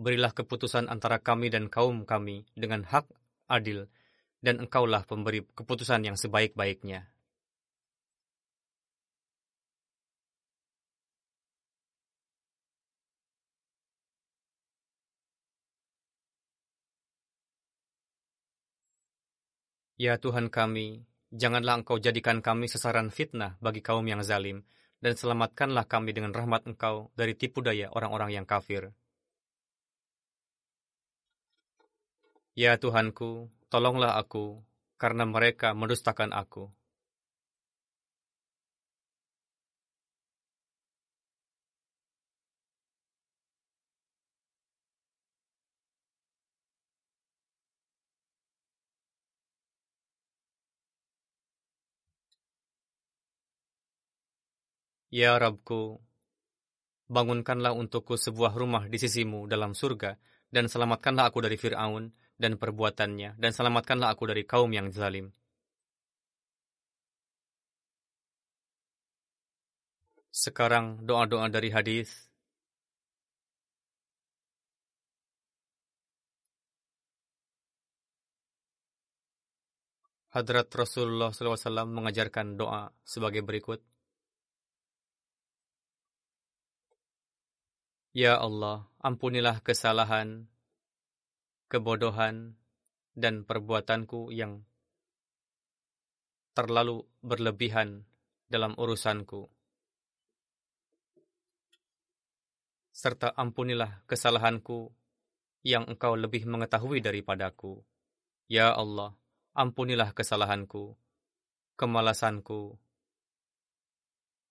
berilah 0.00 0.32
keputusan 0.32 0.88
antara 0.88 1.20
kami 1.20 1.52
dan 1.52 1.68
kaum 1.68 2.08
kami 2.08 2.48
dengan 2.56 2.88
hak 2.88 3.04
adil, 3.52 3.84
dan 4.40 4.64
engkaulah 4.64 5.04
pemberi 5.04 5.44
keputusan 5.52 6.08
yang 6.08 6.16
sebaik-baiknya. 6.16 7.12
Ya 20.00 20.16
Tuhan 20.16 20.48
kami, 20.48 21.04
janganlah 21.28 21.84
Engkau 21.84 22.00
jadikan 22.00 22.40
kami 22.40 22.72
sasaran 22.72 23.12
fitnah 23.12 23.60
bagi 23.60 23.84
kaum 23.84 24.08
yang 24.08 24.24
zalim, 24.24 24.64
dan 25.04 25.12
selamatkanlah 25.12 25.84
kami 25.84 26.16
dengan 26.16 26.32
rahmat 26.32 26.64
Engkau 26.64 27.12
dari 27.12 27.36
tipu 27.36 27.60
daya 27.60 27.92
orang-orang 27.92 28.32
yang 28.32 28.48
kafir. 28.48 28.96
Ya 32.62 32.72
Tuhanku, 32.82 33.30
tolonglah 33.72 34.12
aku, 34.22 34.44
karena 35.00 35.24
mereka 35.34 35.68
mendustakan 35.80 36.30
aku. 36.42 36.64
Ya 55.10 55.38
Rabku, 55.38 55.98
bangunkanlah 57.10 57.72
untukku 57.74 58.14
sebuah 58.14 58.52
rumah 58.60 58.86
di 58.92 58.98
sisimu 59.02 59.40
dalam 59.52 59.72
surga, 59.80 60.10
dan 60.54 60.64
selamatkanlah 60.72 61.24
aku 61.30 61.38
dari 61.46 61.58
Fir'aun, 61.62 62.04
dan 62.40 62.56
perbuatannya, 62.56 63.36
dan 63.36 63.50
selamatkanlah 63.52 64.08
aku 64.16 64.24
dari 64.32 64.48
kaum 64.48 64.72
yang 64.72 64.88
zalim. 64.88 65.28
Sekarang 70.32 71.04
doa-doa 71.04 71.46
dari 71.52 71.68
hadis. 71.68 72.30
Hadrat 80.30 80.70
Rasulullah 80.70 81.34
SAW 81.34 81.90
mengajarkan 81.90 82.54
doa 82.54 82.94
sebagai 83.02 83.42
berikut. 83.42 83.82
Ya 88.10 88.34
Allah, 88.38 88.90
ampunilah 88.98 89.62
kesalahan, 89.62 90.49
kebodohan, 91.70 92.58
dan 93.14 93.46
perbuatanku 93.46 94.34
yang 94.34 94.66
terlalu 96.50 97.06
berlebihan 97.22 98.04
dalam 98.50 98.74
urusanku. 98.74 99.46
Serta 102.90 103.32
ampunilah 103.32 104.02
kesalahanku 104.04 104.92
yang 105.64 105.86
engkau 105.88 106.18
lebih 106.18 106.44
mengetahui 106.44 107.00
daripadaku. 107.00 107.80
Ya 108.50 108.74
Allah, 108.74 109.14
ampunilah 109.54 110.10
kesalahanku, 110.12 110.98
kemalasanku, 111.78 112.76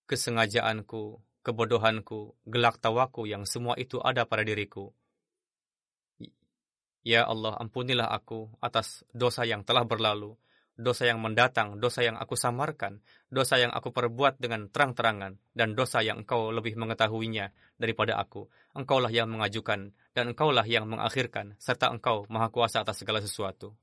kesengajaanku, 0.08 1.22
kebodohanku, 1.44 2.34
gelak 2.48 2.80
tawaku 2.82 3.28
yang 3.28 3.44
semua 3.44 3.76
itu 3.78 4.00
ada 4.02 4.26
pada 4.26 4.42
diriku. 4.42 4.96
Ya 7.10 7.26
Allah, 7.26 7.58
ampunilah 7.58 8.06
aku 8.06 8.54
atas 8.62 9.02
dosa 9.18 9.42
yang 9.42 9.66
telah 9.66 9.82
berlalu, 9.82 10.38
dosa 10.78 11.10
yang 11.10 11.18
mendatang, 11.18 11.82
dosa 11.82 12.06
yang 12.06 12.14
aku 12.22 12.38
samarkan, 12.38 13.02
dosa 13.34 13.58
yang 13.58 13.74
aku 13.74 13.90
perbuat 13.90 14.38
dengan 14.38 14.70
terang-terangan, 14.70 15.42
dan 15.58 15.74
dosa 15.74 16.06
yang 16.06 16.22
engkau 16.22 16.54
lebih 16.54 16.78
mengetahuinya 16.78 17.50
daripada 17.82 18.14
aku. 18.22 18.46
Engkaulah 18.78 19.10
yang 19.10 19.26
mengajukan, 19.26 19.90
dan 20.14 20.24
engkaulah 20.30 20.70
yang 20.70 20.86
mengakhirkan, 20.86 21.58
serta 21.58 21.90
engkau 21.90 22.30
maha 22.30 22.54
kuasa 22.54 22.86
atas 22.86 23.02
segala 23.02 23.26
sesuatu. 23.26 23.74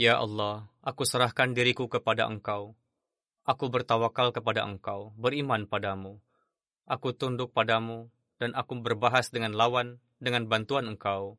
Ya 0.00 0.16
Allah, 0.16 0.64
aku 0.80 1.04
serahkan 1.04 1.52
diriku 1.52 1.84
kepada 1.84 2.24
Engkau. 2.24 2.72
Aku 3.44 3.68
bertawakal 3.68 4.32
kepada 4.32 4.64
Engkau, 4.64 5.12
beriman 5.12 5.68
padamu. 5.68 6.24
Aku 6.88 7.12
tunduk 7.12 7.52
padamu, 7.52 8.08
dan 8.40 8.56
aku 8.56 8.80
berbahas 8.80 9.28
dengan 9.28 9.52
lawan 9.52 10.00
dengan 10.16 10.48
bantuan 10.48 10.88
Engkau. 10.88 11.36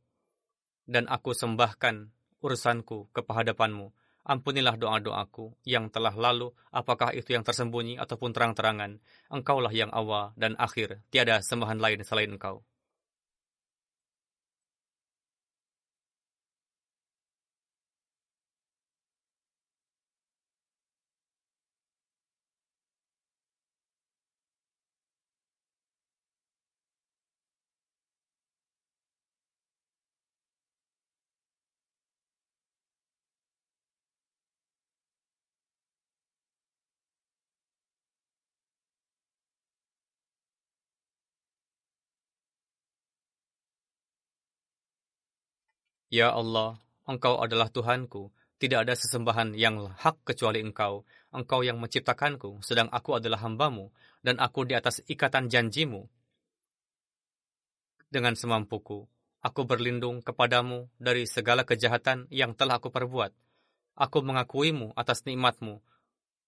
Dan 0.85 1.09
aku 1.09 1.33
sembahkan 1.33 2.13
urusanku 2.45 3.09
kepadapanmu. 3.09 3.97
Ampunilah 4.29 4.77
doa-doaku 4.77 5.57
yang 5.65 5.89
telah 5.89 6.13
lalu, 6.13 6.53
apakah 6.69 7.17
itu 7.17 7.33
yang 7.33 7.41
tersembunyi 7.41 7.97
ataupun 7.97 8.29
terang-terangan. 8.29 9.01
Engkaulah 9.33 9.73
yang 9.73 9.89
awal 9.89 10.37
dan 10.37 10.53
akhir, 10.61 11.01
tiada 11.09 11.41
sembahan 11.41 11.81
lain 11.81 12.05
selain 12.05 12.29
Engkau. 12.37 12.61
Ya 46.11 46.35
Allah, 46.35 46.75
Engkau 47.07 47.39
adalah 47.39 47.71
Tuhanku. 47.71 48.35
Tidak 48.59 48.83
ada 48.83 48.91
sesembahan 48.91 49.55
yang 49.55 49.95
hak 49.95 50.27
kecuali 50.27 50.59
Engkau. 50.59 51.07
Engkau 51.31 51.63
yang 51.63 51.79
menciptakanku, 51.79 52.59
sedang 52.59 52.91
aku 52.91 53.15
adalah 53.15 53.39
hambamu, 53.47 53.95
dan 54.19 54.35
aku 54.43 54.67
di 54.67 54.75
atas 54.75 54.99
ikatan 55.07 55.47
janjimu. 55.47 56.11
Dengan 58.11 58.35
semampuku, 58.35 59.07
aku 59.39 59.61
berlindung 59.63 60.19
kepadamu 60.19 60.91
dari 60.99 61.23
segala 61.31 61.63
kejahatan 61.63 62.27
yang 62.27 62.59
telah 62.59 62.83
aku 62.83 62.91
perbuat. 62.91 63.31
Aku 63.95 64.19
mengakuimu 64.19 64.91
atas 64.99 65.23
nikmatmu 65.23 65.79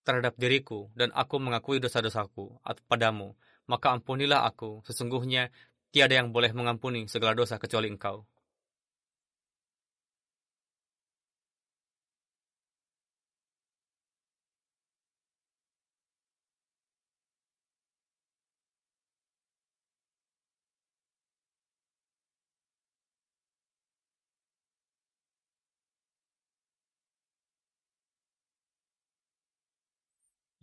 terhadap 0.04 0.36
diriku, 0.36 0.91
dan 0.91 1.15
aku 1.15 1.39
mengakui 1.39 1.80
dosa-dosaku 1.80 2.60
padamu. 2.91 3.32
Maka 3.71 3.95
ampunilah 3.95 4.43
aku, 4.43 4.84
sesungguhnya 4.84 5.56
tiada 5.95 6.19
yang 6.19 6.36
boleh 6.36 6.52
mengampuni 6.52 7.08
segala 7.08 7.32
dosa 7.32 7.56
kecuali 7.56 7.88
engkau. 7.88 8.28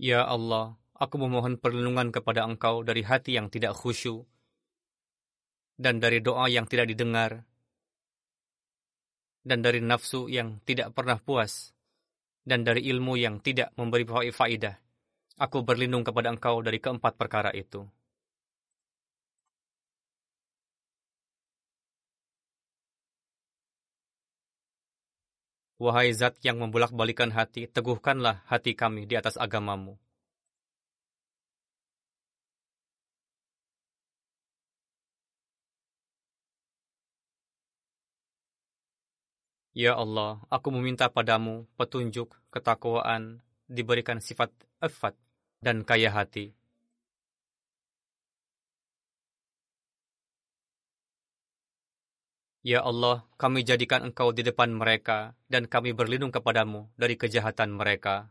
Ya 0.00 0.24
Allah, 0.24 0.80
aku 0.96 1.20
memohon 1.20 1.60
perlindungan 1.60 2.08
kepada 2.08 2.48
Engkau 2.48 2.80
dari 2.80 3.04
hati 3.04 3.36
yang 3.36 3.52
tidak 3.52 3.76
khusyuk 3.76 4.24
dan 5.76 6.00
dari 6.00 6.24
doa 6.24 6.48
yang 6.48 6.64
tidak 6.64 6.88
didengar 6.88 7.44
dan 9.44 9.60
dari 9.60 9.84
nafsu 9.84 10.32
yang 10.32 10.56
tidak 10.64 10.96
pernah 10.96 11.20
puas 11.20 11.76
dan 12.48 12.64
dari 12.64 12.88
ilmu 12.88 13.20
yang 13.20 13.44
tidak 13.44 13.76
memberi 13.76 14.08
faidah. 14.32 14.80
Aku 15.36 15.68
berlindung 15.68 16.00
kepada 16.00 16.32
Engkau 16.32 16.64
dari 16.64 16.80
keempat 16.80 17.20
perkara 17.20 17.52
itu. 17.52 17.84
Wahai 25.80 26.12
zat 26.12 26.36
yang 26.44 26.60
membolak-balikan 26.60 27.32
hati, 27.32 27.64
teguhkanlah 27.64 28.44
hati 28.44 28.76
kami 28.76 29.08
di 29.08 29.16
atas 29.16 29.40
agamamu. 29.40 29.96
Ya 39.72 39.96
Allah, 39.96 40.44
aku 40.52 40.68
meminta 40.76 41.08
padamu 41.08 41.64
petunjuk, 41.80 42.28
ketakwaan, 42.52 43.40
diberikan 43.64 44.20
sifat 44.20 44.52
efat 44.84 45.16
dan 45.64 45.80
kaya 45.88 46.12
hati. 46.12 46.52
Ya 52.60 52.84
Allah, 52.84 53.24
kami 53.40 53.64
jadikan 53.64 54.04
Engkau 54.04 54.36
di 54.36 54.44
depan 54.44 54.68
mereka, 54.80 55.32
dan 55.48 55.64
kami 55.64 55.96
berlindung 55.96 56.28
kepadamu 56.28 56.92
dari 56.92 57.16
kejahatan 57.16 57.72
mereka. 57.72 58.28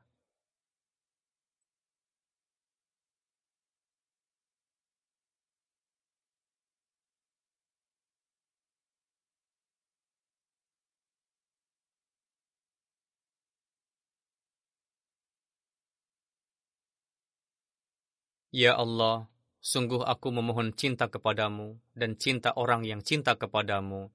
Ya 18.54 18.78
Allah, 18.78 19.26
sungguh 19.62 20.02
aku 20.06 20.30
memohon 20.30 20.70
cinta 20.78 21.06
kepadamu 21.10 21.82
dan 21.98 22.14
cinta 22.18 22.54
orang 22.54 22.86
yang 22.86 23.02
cinta 23.02 23.34
kepadamu 23.34 24.10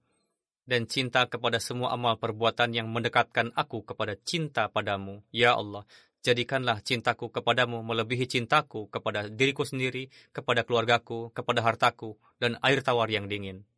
dan 0.65 0.89
cinta 0.89 1.29
kepada 1.29 1.61
semua 1.61 1.93
amal 1.93 2.17
perbuatan 2.17 2.73
yang 2.73 2.89
mendekatkan 2.89 3.53
aku 3.53 3.85
kepada 3.85 4.17
cinta 4.25 4.73
padamu. 4.73 5.21
Ya 5.29 5.53
Allah, 5.53 5.85
jadikanlah 6.25 6.81
cintaku 6.81 7.29
kepadamu 7.29 7.85
melebihi 7.85 8.25
cintaku 8.25 8.89
kepada 8.89 9.29
diriku 9.29 9.69
sendiri, 9.69 10.09
kepada 10.33 10.65
keluargaku, 10.65 11.29
kepada 11.37 11.61
hartaku, 11.61 12.17
dan 12.41 12.57
air 12.65 12.81
tawar 12.81 13.13
yang 13.13 13.29
dingin. 13.29 13.69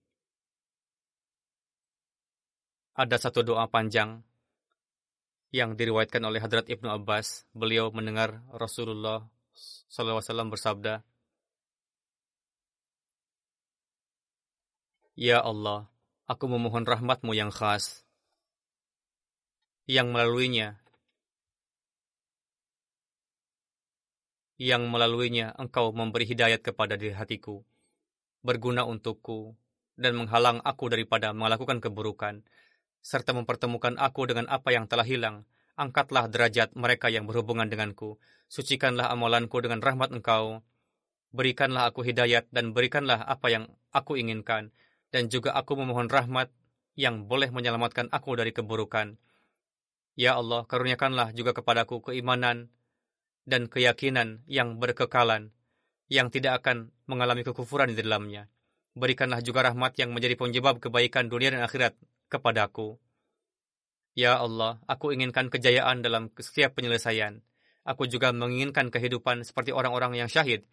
Ada 2.97 3.29
satu 3.29 3.45
doa 3.45 3.69
panjang 3.69 4.25
yang 5.53 5.77
diriwayatkan 5.77 6.23
oleh 6.23 6.41
Hadrat 6.41 6.71
Ibnu 6.71 6.89
Abbas, 6.89 7.45
beliau 7.53 7.93
mendengar 7.93 8.41
Rasulullah 8.55 9.27
SAW 9.91 10.49
bersabda, 10.49 11.05
Ya 15.17 15.41
Allah, 15.41 15.89
aku 16.27 16.51
memohon 16.51 16.83
rahmatmu 16.83 17.39
yang 17.39 17.55
khas, 17.55 18.03
yang 19.87 20.11
melaluinya, 20.11 20.83
yang 24.59 24.91
melaluinya 24.91 25.55
engkau 25.55 25.95
memberi 25.95 26.27
hidayat 26.27 26.67
kepada 26.67 26.99
diri 26.99 27.15
hatiku, 27.15 27.63
berguna 28.43 28.83
untukku, 28.83 29.55
dan 29.95 30.19
menghalang 30.19 30.59
aku 30.67 30.91
daripada 30.91 31.31
melakukan 31.31 31.79
keburukan, 31.79 32.43
serta 33.07 33.31
mempertemukan 33.31 33.95
aku 33.95 34.27
dengan 34.27 34.51
apa 34.51 34.75
yang 34.75 34.91
telah 34.91 35.07
hilang. 35.07 35.47
Angkatlah 35.79 36.27
derajat 36.33 36.73
mereka 36.73 37.13
yang 37.13 37.29
berhubungan 37.29 37.69
denganku. 37.69 38.17
Sucikanlah 38.49 39.13
amalanku 39.13 39.61
dengan 39.61 39.85
rahmat 39.85 40.09
engkau. 40.09 40.65
Berikanlah 41.37 41.93
aku 41.93 42.01
hidayat 42.01 42.49
dan 42.49 42.73
berikanlah 42.73 43.21
apa 43.21 43.53
yang 43.53 43.69
aku 43.93 44.17
inginkan 44.17 44.73
dan 45.11 45.31
juga 45.31 45.55
aku 45.55 45.79
memohon 45.79 46.11
rahmat 46.11 46.51
yang 46.97 47.29
boleh 47.29 47.53
menyelamatkan 47.53 48.09
aku 48.11 48.35
dari 48.35 48.51
keburukan. 48.57 49.21
Ya 50.17 50.33
Allah, 50.41 50.65
karuniakanlah 50.65 51.37
juga 51.37 51.53
kepadaku 51.53 52.11
keimanan 52.11 52.73
dan 53.45 53.69
keyakinan 53.69 54.43
yang 54.49 54.81
berkekalan, 54.81 55.53
yang 56.09 56.33
tidak 56.33 56.65
akan 56.65 56.91
mengalami 57.05 57.45
kekufuran 57.45 57.93
di 57.93 58.01
dalamnya. 58.01 58.49
Berikanlah 58.97 59.45
juga 59.45 59.69
rahmat 59.69 59.93
yang 60.01 60.17
menjadi 60.17 60.41
penyebab 60.41 60.81
kebaikan 60.81 61.29
dunia 61.29 61.53
dan 61.53 61.61
akhirat 61.63 61.93
kepadaku. 62.33 62.97
Ya 64.17 64.41
Allah, 64.41 64.81
aku 64.89 65.13
inginkan 65.13 65.53
kejayaan 65.53 66.01
dalam 66.01 66.33
setiap 66.41 66.81
penyelesaian. 66.81 67.45
Aku 67.85 68.09
juga 68.09 68.33
menginginkan 68.33 68.89
kehidupan 68.89 69.45
seperti 69.45 69.77
orang-orang 69.77 70.17
yang 70.17 70.33
syahid, 70.33 70.65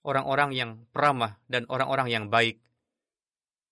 orang-orang 0.00 0.56
yang 0.56 0.70
peramah, 0.96 1.36
dan 1.46 1.68
orang-orang 1.68 2.08
yang 2.08 2.24
baik. 2.32 2.56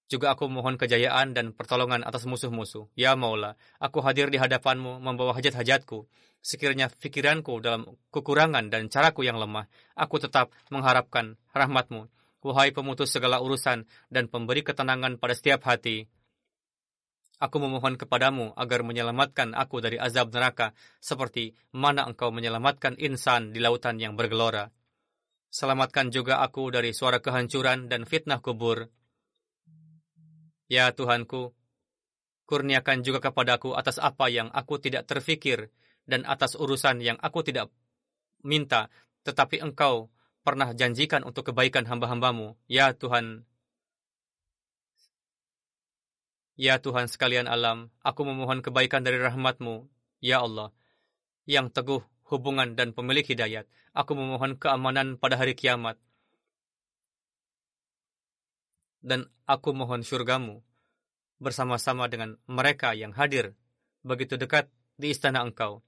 Juga 0.05 0.37
aku 0.37 0.53
mohon 0.53 0.77
kejayaan 0.77 1.33
dan 1.33 1.57
pertolongan 1.57 2.05
atas 2.05 2.29
musuh-musuh. 2.29 2.93
Ya 2.93 3.17
Maula, 3.17 3.57
aku 3.81 4.05
hadir 4.05 4.29
di 4.29 4.37
hadapanmu 4.37 5.01
membawa 5.01 5.33
hajat-hajatku. 5.33 6.05
Sekiranya 6.45 6.93
pikiranku 6.93 7.57
dalam 7.65 7.89
kekurangan 8.13 8.69
dan 8.69 8.93
caraku 8.93 9.25
yang 9.25 9.41
lemah, 9.41 9.65
aku 9.97 10.21
tetap 10.21 10.53
mengharapkan 10.69 11.41
rahmatmu. 11.57 12.13
Wahai 12.45 12.77
pemutus 12.77 13.09
segala 13.09 13.41
urusan 13.41 13.89
dan 14.13 14.29
pemberi 14.29 14.61
ketenangan 14.61 15.17
pada 15.17 15.33
setiap 15.33 15.65
hati. 15.65 16.05
Aku 17.41 17.57
memohon 17.57 17.97
kepadamu 17.97 18.53
agar 18.61 18.85
menyelamatkan 18.85 19.57
aku 19.57 19.81
dari 19.81 19.97
azab 19.97 20.29
neraka, 20.37 20.77
seperti 21.01 21.57
mana 21.73 22.05
engkau 22.05 22.29
menyelamatkan 22.29 23.01
insan 23.01 23.57
di 23.57 23.65
lautan 23.65 23.97
yang 23.97 24.13
bergelora. 24.13 24.69
Selamatkan 25.49 26.13
juga 26.13 26.45
aku 26.45 26.69
dari 26.69 26.93
suara 26.93 27.25
kehancuran 27.25 27.89
dan 27.89 28.05
fitnah 28.05 28.45
kubur 28.45 28.93
Ya 30.71 30.89
Tuhanku, 30.97 31.53
kurniakan 32.49 33.05
juga 33.05 33.21
kepadaku 33.21 33.77
atas 33.77 34.01
apa 34.01 34.33
yang 34.33 34.49
aku 34.53 34.81
tidak 34.81 35.05
terfikir 35.05 35.69
dan 36.09 36.25
atas 36.25 36.57
urusan 36.57 37.01
yang 37.01 37.17
aku 37.21 37.45
tidak 37.45 37.73
minta, 38.45 38.93
tetapi 39.25 39.61
Engkau 39.61 40.13
pernah 40.45 40.77
janjikan 40.77 41.25
untuk 41.25 41.53
kebaikan 41.53 41.89
hamba-hambamu. 41.89 42.57
Ya 42.69 42.93
Tuhan, 42.93 43.49
Ya 46.55 46.79
Tuhan 46.79 47.11
sekalian 47.11 47.51
alam, 47.51 47.91
aku 48.07 48.23
memohon 48.23 48.63
kebaikan 48.63 49.03
dari 49.03 49.19
rahmatmu, 49.19 49.91
Ya 50.23 50.39
Allah, 50.39 50.71
yang 51.51 51.67
teguh 51.67 51.99
hubungan 52.31 52.79
dan 52.79 52.95
pemilik 52.95 53.27
hidayat. 53.27 53.67
Aku 53.91 54.15
memohon 54.15 54.55
keamanan 54.55 55.19
pada 55.19 55.35
hari 55.35 55.59
kiamat, 55.59 55.99
dan 59.05 59.29
aku 59.45 59.77
mohon 59.77 60.01
syurgamu 60.01 60.65
bersama-sama 61.37 62.09
dengan 62.09 62.41
mereka 62.49 62.97
yang 62.97 63.13
hadir 63.13 63.53
begitu 64.01 64.41
dekat 64.41 64.73
di 64.97 65.13
istana 65.13 65.45
engkau. 65.45 65.85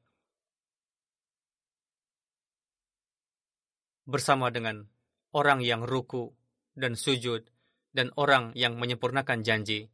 Bersama 4.05 4.53
dengan 4.53 4.87
orang 5.33 5.65
yang 5.65 5.83
ruku 5.83 6.37
dan 6.77 6.95
sujud 6.95 7.49
dan 7.97 8.13
orang 8.21 8.53
yang 8.53 8.77
menyempurnakan 8.77 9.41
janji. 9.41 9.89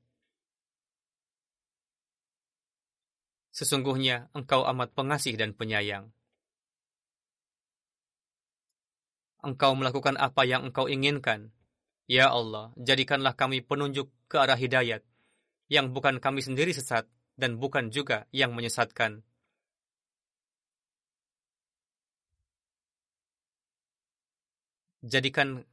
Sesungguhnya 3.55 4.33
engkau 4.35 4.67
amat 4.67 4.93
pengasih 4.99 5.39
dan 5.39 5.55
penyayang. 5.55 6.11
Engkau 9.43 9.75
melakukan 9.79 10.19
apa 10.19 10.43
yang 10.47 10.67
engkau 10.67 10.91
inginkan 10.91 11.55
Ya 12.11 12.29
Allah, 12.29 12.75
jadikanlah 12.75 13.39
kami 13.39 13.63
penunjuk 13.63 14.11
ke 14.27 14.37
arah 14.37 14.59
hidayat, 14.59 15.07
yang 15.71 15.95
bukan 15.95 16.19
kami 16.19 16.43
sendiri 16.43 16.75
sesat 16.75 17.07
dan 17.39 17.57
bukan 17.63 17.89
juga 17.95 18.27
yang 18.35 18.53
menyesatkan. 18.53 19.23
Jadikan 25.03 25.67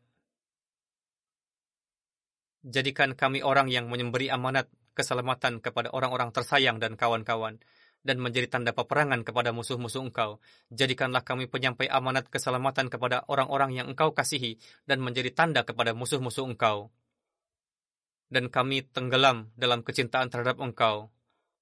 jadikan 2.66 3.14
kami 3.14 3.46
orang 3.46 3.70
yang 3.70 3.86
memberi 3.86 4.34
amanat 4.34 4.66
keselamatan 4.98 5.62
kepada 5.62 5.94
orang-orang 5.94 6.34
tersayang 6.34 6.82
dan 6.82 6.98
kawan-kawan, 6.98 7.62
dan 8.04 8.18
menjadi 8.24 8.48
tanda 8.48 8.72
peperangan 8.72 9.28
kepada 9.28 9.52
musuh-musuh 9.52 10.06
engkau. 10.08 10.40
Jadikanlah 10.72 11.24
kami 11.24 11.52
penyampai 11.52 11.92
amanat 11.92 12.32
keselamatan 12.32 12.88
kepada 12.88 13.28
orang-orang 13.28 13.76
yang 13.76 13.88
engkau 13.92 14.16
kasihi 14.16 14.58
dan 14.88 15.04
menjadi 15.04 15.36
tanda 15.36 15.68
kepada 15.68 15.92
musuh-musuh 15.92 16.48
engkau. 16.48 16.90
Dan 18.30 18.48
kami 18.48 18.86
tenggelam 18.86 19.50
dalam 19.58 19.82
kecintaan 19.82 20.30
terhadap 20.30 20.62
engkau, 20.62 21.10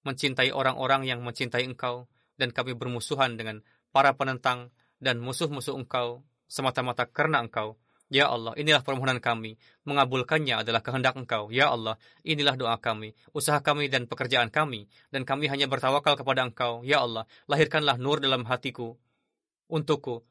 mencintai 0.04 0.52
orang-orang 0.52 1.08
yang 1.08 1.24
mencintai 1.24 1.64
engkau, 1.64 2.12
dan 2.38 2.54
kami 2.54 2.78
bermusuhan 2.78 3.40
dengan 3.40 3.64
para 3.90 4.14
penentang 4.14 4.70
dan 5.02 5.18
musuh-musuh 5.18 5.74
engkau 5.74 6.22
semata-mata 6.46 7.10
karena 7.10 7.42
engkau 7.42 7.80
Ya 8.08 8.32
Allah, 8.32 8.56
inilah 8.56 8.84
permohonan 8.88 9.20
kami. 9.20 9.60
Mengabulkannya 9.84 10.64
adalah 10.64 10.80
kehendak 10.80 11.20
Engkau. 11.20 11.52
Ya 11.52 11.68
Allah, 11.68 12.00
inilah 12.24 12.56
doa 12.56 12.80
kami, 12.80 13.12
usaha 13.36 13.60
kami 13.60 13.92
dan 13.92 14.08
pekerjaan 14.08 14.48
kami, 14.48 14.88
dan 15.12 15.28
kami 15.28 15.52
hanya 15.52 15.68
bertawakal 15.68 16.16
kepada 16.16 16.48
Engkau. 16.48 16.88
Ya 16.88 17.04
Allah, 17.04 17.28
lahirkanlah 17.52 18.00
nur 18.00 18.24
dalam 18.24 18.48
hatiku 18.48 18.96
untukku. 19.68 20.24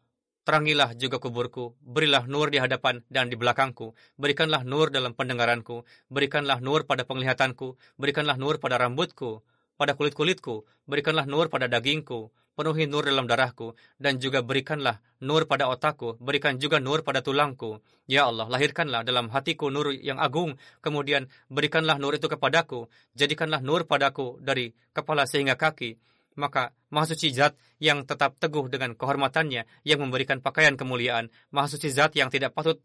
Terangilah 0.47 0.95
juga 0.95 1.19
kuburku, 1.19 1.75
berilah 1.83 2.23
nur 2.31 2.55
di 2.55 2.63
hadapan 2.63 3.03
dan 3.11 3.27
di 3.27 3.35
belakangku, 3.35 3.99
berikanlah 4.15 4.63
nur 4.63 4.95
dalam 4.95 5.11
pendengaranku, 5.11 5.83
berikanlah 6.07 6.63
nur 6.63 6.87
pada 6.87 7.03
penglihatanku, 7.03 7.75
berikanlah 7.99 8.39
nur 8.39 8.63
pada 8.63 8.79
rambutku, 8.79 9.43
pada 9.75 9.99
kulit-kulitku, 9.99 10.63
berikanlah 10.87 11.27
nur 11.27 11.51
pada 11.51 11.67
dagingku, 11.67 12.31
penuhi 12.57 12.89
nur 12.89 13.05
dalam 13.05 13.29
darahku, 13.29 13.77
dan 14.01 14.17
juga 14.17 14.41
berikanlah 14.41 14.99
nur 15.21 15.45
pada 15.45 15.69
otakku, 15.69 16.17
berikan 16.17 16.57
juga 16.57 16.81
nur 16.81 17.05
pada 17.05 17.21
tulangku. 17.21 17.85
Ya 18.09 18.25
Allah, 18.25 18.49
lahirkanlah 18.49 19.05
dalam 19.05 19.29
hatiku 19.29 19.69
nur 19.69 19.93
yang 19.93 20.17
agung, 20.17 20.57
kemudian 20.81 21.29
berikanlah 21.53 22.01
nur 22.01 22.17
itu 22.17 22.27
kepadaku, 22.27 22.89
jadikanlah 23.13 23.61
nur 23.61 23.85
padaku 23.85 24.41
dari 24.41 24.73
kepala 24.97 25.29
sehingga 25.29 25.55
kaki. 25.55 26.01
Maka 26.37 26.77
Maha 26.93 27.17
Suci 27.17 27.33
Zat 27.33 27.57
yang 27.81 28.05
tetap 28.05 28.37
teguh 28.37 28.69
dengan 28.69 28.93
kehormatannya, 28.93 29.65
yang 29.89 29.99
memberikan 30.05 30.45
pakaian 30.45 30.77
kemuliaan, 30.77 31.33
Maha 31.49 31.69
Suci 31.73 31.89
Zat 31.89 32.13
yang 32.13 32.29
tidak 32.29 32.53
patut 32.53 32.77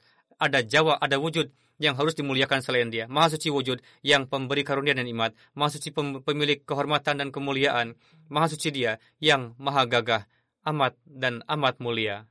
ada 0.41 0.65
jawa, 0.65 0.97
ada 0.97 1.21
wujud, 1.21 1.53
yang 1.81 1.97
harus 1.97 2.13
dimuliakan 2.13 2.61
selain 2.61 2.93
dia. 2.93 3.09
Maha 3.09 3.33
suci 3.33 3.49
wujud 3.49 3.81
yang 4.05 4.29
pemberi 4.29 4.61
karunia 4.61 4.93
dan 4.93 5.09
imat. 5.09 5.33
Maha 5.57 5.73
suci 5.73 5.89
pemilik 6.21 6.61
kehormatan 6.61 7.17
dan 7.17 7.29
kemuliaan. 7.33 7.97
Maha 8.29 8.53
suci 8.53 8.69
dia 8.69 9.01
yang 9.17 9.57
maha 9.57 9.89
gagah, 9.89 10.29
amat 10.61 10.93
dan 11.09 11.41
amat 11.49 11.81
mulia. 11.81 12.29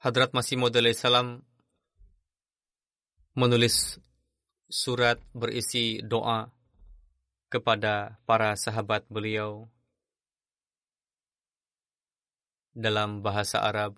Hadrat 0.00 0.32
Masih 0.32 0.56
Maud 0.56 0.76
salam 0.94 1.42
menulis 3.36 4.00
surat 4.70 5.20
berisi 5.36 6.00
doa 6.00 6.48
kepada 7.50 8.16
para 8.24 8.54
sahabat 8.54 9.02
beliau 9.10 9.66
dalam 12.76 13.24
bahasa 13.24 13.64
Arab. 13.64 13.96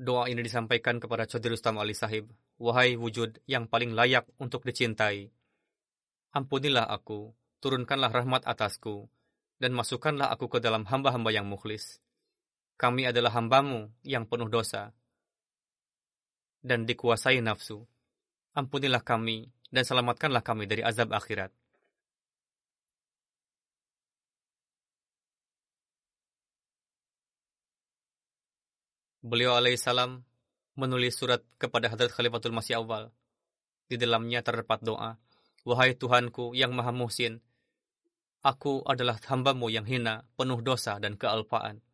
Doa 0.00 0.32
ini 0.32 0.40
disampaikan 0.40 0.96
kepada 0.96 1.28
Chaudhry 1.28 1.52
Rustam 1.52 1.76
Ali 1.76 1.92
Sahib. 1.92 2.32
Wahai 2.56 2.96
wujud 2.96 3.44
yang 3.44 3.68
paling 3.68 3.92
layak 3.92 4.24
untuk 4.40 4.64
dicintai. 4.64 5.28
Ampunilah 6.32 6.88
aku, 6.88 7.36
turunkanlah 7.60 8.08
rahmat 8.08 8.48
atasku, 8.48 9.12
dan 9.60 9.76
masukkanlah 9.76 10.32
aku 10.32 10.48
ke 10.48 10.58
dalam 10.64 10.88
hamba-hamba 10.88 11.28
yang 11.36 11.44
mukhlis. 11.44 12.00
Kami 12.80 13.04
adalah 13.04 13.36
hambamu 13.36 13.92
yang 14.08 14.24
penuh 14.24 14.48
dosa 14.48 14.88
dan 16.64 16.88
dikuasai 16.88 17.44
nafsu. 17.44 17.84
Ampunilah 18.56 19.04
kami 19.04 19.52
dan 19.68 19.84
selamatkanlah 19.84 20.40
kami 20.40 20.64
dari 20.64 20.80
azab 20.80 21.12
akhirat. 21.12 21.52
Beliau 29.20 29.60
alaihissalam 29.60 30.24
menulis 30.80 31.20
surat 31.20 31.44
kepada 31.60 31.92
Hadrat 31.92 32.08
Khalifatul 32.16 32.56
Masih 32.56 32.80
Awal. 32.80 33.12
Di 33.92 34.00
dalamnya 34.00 34.40
terdapat 34.40 34.80
doa, 34.80 35.20
Wahai 35.68 35.92
Tuhanku 36.00 36.56
yang 36.56 36.72
maha 36.72 36.96
muhsin, 36.96 37.44
aku 38.40 38.80
adalah 38.88 39.20
hambamu 39.28 39.68
yang 39.68 39.84
hina, 39.84 40.24
penuh 40.40 40.64
dosa 40.64 40.96
dan 40.96 41.20
kealpaan 41.20 41.84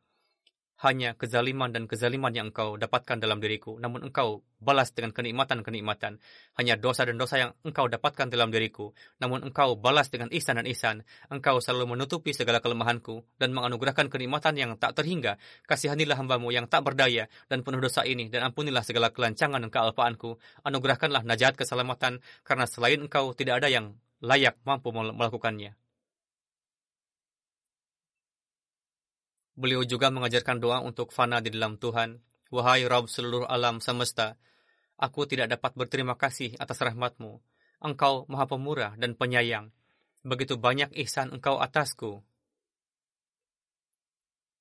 hanya 0.84 1.16
kezaliman 1.16 1.72
dan 1.72 1.88
kezaliman 1.88 2.36
yang 2.36 2.52
engkau 2.52 2.76
dapatkan 2.76 3.16
dalam 3.16 3.40
diriku, 3.40 3.80
namun 3.80 4.04
engkau 4.04 4.44
balas 4.60 4.92
dengan 4.92 5.16
kenikmatan-kenikmatan. 5.16 6.20
Hanya 6.60 6.76
dosa 6.76 7.08
dan 7.08 7.16
dosa 7.16 7.40
yang 7.40 7.50
engkau 7.64 7.88
dapatkan 7.88 8.28
dalam 8.28 8.52
diriku, 8.52 8.92
namun 9.16 9.40
engkau 9.40 9.72
balas 9.80 10.12
dengan 10.12 10.28
ihsan 10.36 10.60
dan 10.60 10.68
ihsan. 10.68 10.96
Engkau 11.32 11.64
selalu 11.64 11.96
menutupi 11.96 12.36
segala 12.36 12.60
kelemahanku 12.60 13.24
dan 13.40 13.56
menganugerahkan 13.56 14.12
kenikmatan 14.12 14.60
yang 14.60 14.76
tak 14.76 14.92
terhingga. 15.00 15.40
Kasihanilah 15.64 16.20
hambamu 16.20 16.52
yang 16.52 16.68
tak 16.68 16.84
berdaya 16.84 17.24
dan 17.48 17.64
penuh 17.64 17.80
dosa 17.80 18.04
ini, 18.04 18.28
dan 18.28 18.44
ampunilah 18.52 18.84
segala 18.84 19.08
kelancangan 19.16 19.64
dan 19.64 19.72
kealpaanku. 19.72 20.36
Anugerahkanlah 20.60 21.24
najat 21.24 21.56
keselamatan, 21.56 22.20
karena 22.44 22.68
selain 22.68 23.00
engkau 23.00 23.32
tidak 23.32 23.64
ada 23.64 23.72
yang 23.72 23.96
layak 24.20 24.60
mampu 24.68 24.92
melakukannya. 24.92 25.85
Beliau 29.56 29.88
juga 29.88 30.12
mengajarkan 30.12 30.60
doa 30.60 30.84
untuk 30.84 31.16
fana 31.16 31.40
di 31.40 31.48
dalam 31.48 31.80
Tuhan. 31.80 32.20
Wahai 32.52 32.84
Rabb 32.84 33.08
seluruh 33.08 33.48
alam 33.48 33.80
semesta, 33.80 34.36
aku 35.00 35.24
tidak 35.24 35.56
dapat 35.56 35.72
berterima 35.72 36.14
kasih 36.14 36.52
atas 36.60 36.76
rahmatmu. 36.84 37.40
Engkau 37.80 38.28
maha 38.28 38.44
pemurah 38.44 38.92
dan 39.00 39.16
penyayang. 39.16 39.72
Begitu 40.20 40.60
banyak 40.60 40.92
ihsan 41.02 41.32
engkau 41.32 41.56
atasku. 41.56 42.20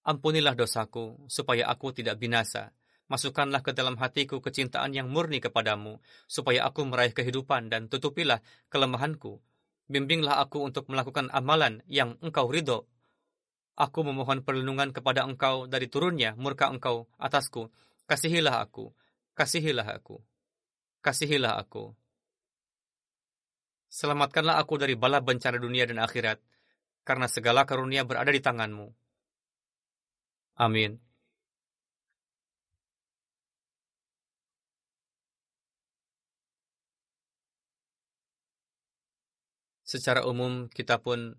Ampunilah 0.07 0.55
dosaku, 0.55 1.27
supaya 1.27 1.67
aku 1.67 1.91
tidak 1.91 2.15
binasa. 2.15 2.71
Masukkanlah 3.11 3.61
ke 3.61 3.75
dalam 3.75 3.99
hatiku 3.99 4.39
kecintaan 4.39 4.95
yang 4.95 5.11
murni 5.11 5.43
kepadamu, 5.43 5.99
supaya 6.25 6.65
aku 6.65 6.87
meraih 6.87 7.11
kehidupan 7.11 7.67
dan 7.67 7.91
tutupilah 7.91 8.39
kelemahanku. 8.71 9.43
Bimbinglah 9.91 10.41
aku 10.41 10.63
untuk 10.65 10.89
melakukan 10.89 11.29
amalan 11.29 11.83
yang 11.85 12.17
engkau 12.23 12.49
ridho 12.49 12.89
Aku 13.75 14.07
memohon 14.07 14.39
perlindungan 14.39 14.95
kepada 14.95 15.27
engkau 15.27 15.67
dari 15.67 15.91
turunnya 15.91 16.31
murka 16.39 16.71
engkau 16.71 17.11
atasku. 17.19 17.67
Kasihilah 18.07 18.63
aku, 18.63 18.95
kasihilah 19.35 19.99
aku, 19.99 20.23
kasihilah 21.03 21.59
aku. 21.59 21.91
Selamatkanlah 23.91 24.59
aku 24.63 24.79
dari 24.79 24.95
bala 24.95 25.19
bencana 25.19 25.59
dunia 25.59 25.83
dan 25.87 25.99
akhirat, 25.99 26.39
karena 27.03 27.27
segala 27.27 27.67
karunia 27.67 28.03
berada 28.07 28.31
di 28.31 28.39
tanganmu. 28.39 28.87
Amin. 30.55 30.99
Secara 39.85 40.25
umum, 40.25 40.65
kita 40.67 40.97
pun 40.97 41.37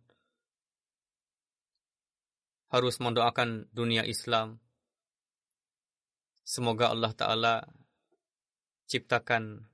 harus 2.76 3.00
mendoakan 3.00 3.72
dunia 3.72 4.04
Islam. 4.04 4.60
Semoga 6.44 6.92
Allah 6.92 7.12
Ta'ala 7.16 7.54
ciptakan 8.86 9.66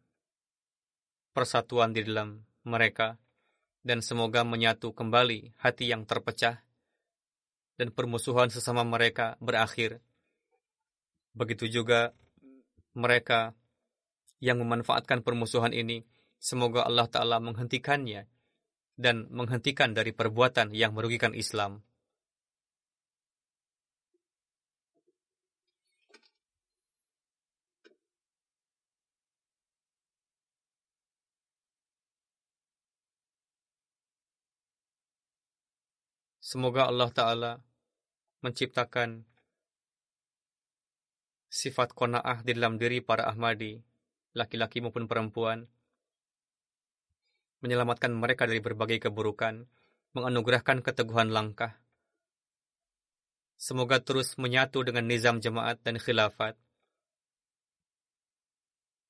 persatuan 1.35 1.93
di 1.93 2.07
dalam 2.07 2.47
mereka 2.63 3.19
dan 3.83 4.01
semoga 4.01 4.47
menyatu 4.47 4.95
kembali 4.95 5.59
hati 5.59 5.91
yang 5.91 6.07
terpecah 6.07 6.63
dan 7.77 7.89
permusuhan 7.91 8.49
sesama 8.49 8.87
mereka 8.87 9.35
berakhir. 9.43 9.99
Begitu 11.35 11.67
juga 11.83 12.15
mereka 12.95 13.57
yang 14.39 14.63
memanfaatkan 14.63 15.27
permusuhan 15.27 15.75
ini, 15.75 16.07
semoga 16.39 16.87
Allah 16.87 17.11
Ta'ala 17.11 17.43
menghentikannya 17.43 18.29
dan 18.95 19.27
menghentikan 19.33 19.97
dari 19.97 20.15
perbuatan 20.15 20.71
yang 20.77 20.95
merugikan 20.95 21.33
Islam. 21.33 21.83
Semoga 36.53 36.85
Allah 36.85 37.09
Ta'ala 37.09 37.53
menciptakan 38.45 39.25
sifat 41.49 41.97
kona'ah 41.97 42.45
di 42.45 42.53
dalam 42.53 42.77
diri 42.77 43.01
para 43.01 43.25
Ahmadi, 43.25 43.81
laki-laki 44.37 44.85
maupun 44.85 45.09
perempuan, 45.09 45.65
menyelamatkan 47.65 48.13
mereka 48.13 48.45
dari 48.45 48.61
berbagai 48.61 49.09
keburukan, 49.09 49.65
menganugerahkan 50.13 50.85
keteguhan 50.85 51.33
langkah. 51.33 51.81
Semoga 53.57 54.05
terus 54.05 54.37
menyatu 54.37 54.85
dengan 54.85 55.09
nizam 55.09 55.41
jemaat 55.41 55.81
dan 55.81 55.97
khilafat. 55.97 56.61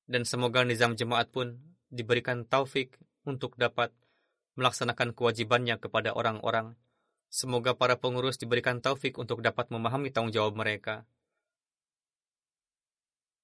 Dan 0.07 0.23
semoga 0.23 0.63
nizam 0.63 0.95
jemaat 0.95 1.27
pun 1.27 1.59
diberikan 1.91 2.47
taufik 2.47 2.95
untuk 3.27 3.59
dapat 3.59 3.91
melaksanakan 4.55 5.11
kewajibannya 5.11 5.75
kepada 5.75 6.15
orang-orang 6.15 6.79
Semoga 7.33 7.73
para 7.73 7.95
pengurus 7.97 8.37
diberikan 8.37 8.77
taufik 8.77 9.17
untuk 9.17 9.41
dapat 9.41 9.65
memahami 9.73 10.13
tanggung 10.13 10.29
jawab 10.37 10.53
mereka. 10.53 11.01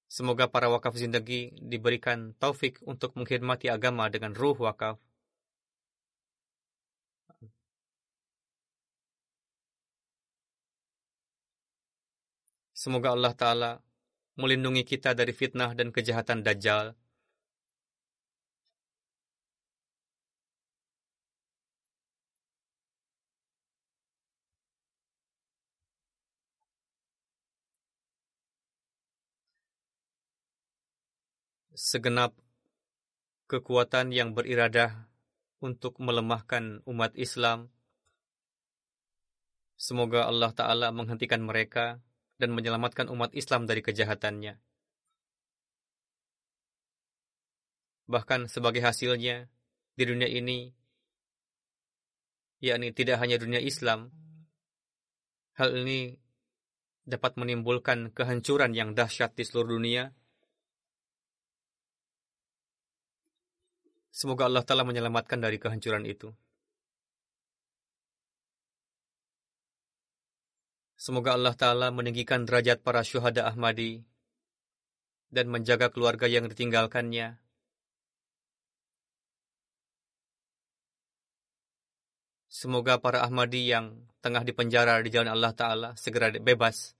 Semoga 0.06 0.46
para 0.46 0.70
wakaf 0.70 0.94
zindagi 0.94 1.50
diberikan 1.58 2.30
taufik 2.38 2.78
untuk 2.86 3.18
mengkhidmati 3.18 3.66
agama 3.66 4.06
dengan 4.06 4.30
ruh 4.38 4.54
wakaf. 4.54 4.94
Semoga 12.82 13.08
Allah 13.10 13.34
Ta'ala 13.34 13.72
melindungi 14.38 14.86
kita 14.86 15.18
dari 15.18 15.34
fitnah 15.34 15.74
dan 15.74 15.90
kejahatan 15.90 16.46
Dajjal. 16.46 16.94
Segenap 31.74 32.34
kekuatan 33.46 34.10
yang 34.10 34.34
beriradah 34.34 35.10
untuk 35.62 35.98
melemahkan 36.00 36.82
umat 36.86 37.14
Islam. 37.14 37.70
Semoga 39.80 40.28
Allah 40.28 40.52
Ta'ala 40.52 40.88
menghentikan 40.92 41.40
mereka 41.40 42.04
dan 42.36 42.52
menyelamatkan 42.52 43.08
umat 43.08 43.32
Islam 43.36 43.64
dari 43.64 43.80
kejahatannya. 43.80 44.60
Bahkan 48.10 48.50
sebagai 48.50 48.82
hasilnya, 48.82 49.46
di 49.94 50.04
dunia 50.04 50.26
ini, 50.26 50.74
yakni 52.58 52.90
tidak 52.92 53.22
hanya 53.22 53.38
dunia 53.38 53.62
Islam, 53.62 54.10
hal 55.54 55.76
ini 55.76 56.18
dapat 57.06 57.38
menimbulkan 57.40 58.12
kehancuran 58.12 58.76
yang 58.76 58.92
dahsyat 58.92 59.36
di 59.36 59.44
seluruh 59.46 59.78
dunia, 59.80 60.12
Semoga 64.10 64.50
Allah 64.50 64.66
Ta'ala 64.66 64.82
menyelamatkan 64.82 65.38
dari 65.38 65.62
kehancuran 65.62 66.02
itu. 66.02 66.34
Semoga 71.00 71.32
Allah 71.32 71.54
Ta'ala 71.56 71.88
meninggikan 71.88 72.44
derajat 72.44 72.84
para 72.84 73.00
syuhada 73.00 73.48
Ahmadi 73.48 74.04
dan 75.32 75.48
menjaga 75.48 75.88
keluarga 75.88 76.28
yang 76.28 76.44
ditinggalkannya. 76.50 77.40
Semoga 82.50 83.00
para 83.00 83.24
Ahmadi 83.24 83.72
yang 83.72 84.10
tengah 84.20 84.44
dipenjara 84.44 85.00
di 85.00 85.08
jalan 85.08 85.32
Allah 85.32 85.56
Ta'ala 85.56 85.88
segera 85.96 86.28
bebas 86.34 86.92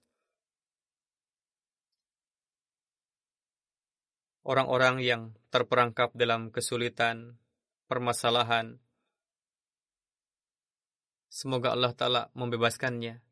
orang-orang 4.47 5.05
yang 5.05 5.23
terperangkap 5.51 6.15
dalam 6.15 6.55
kesulitan, 6.55 7.39
permasalahan. 7.91 8.79
Semoga 11.31 11.75
Allah 11.75 11.95
Ta'ala 11.95 12.23
membebaskannya, 12.35 13.23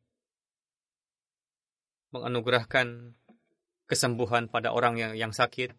menganugerahkan 2.15 3.15
kesembuhan 3.87 4.47
pada 4.47 4.71
orang 4.71 4.95
yang, 4.95 5.13
yang 5.15 5.31
sakit, 5.35 5.75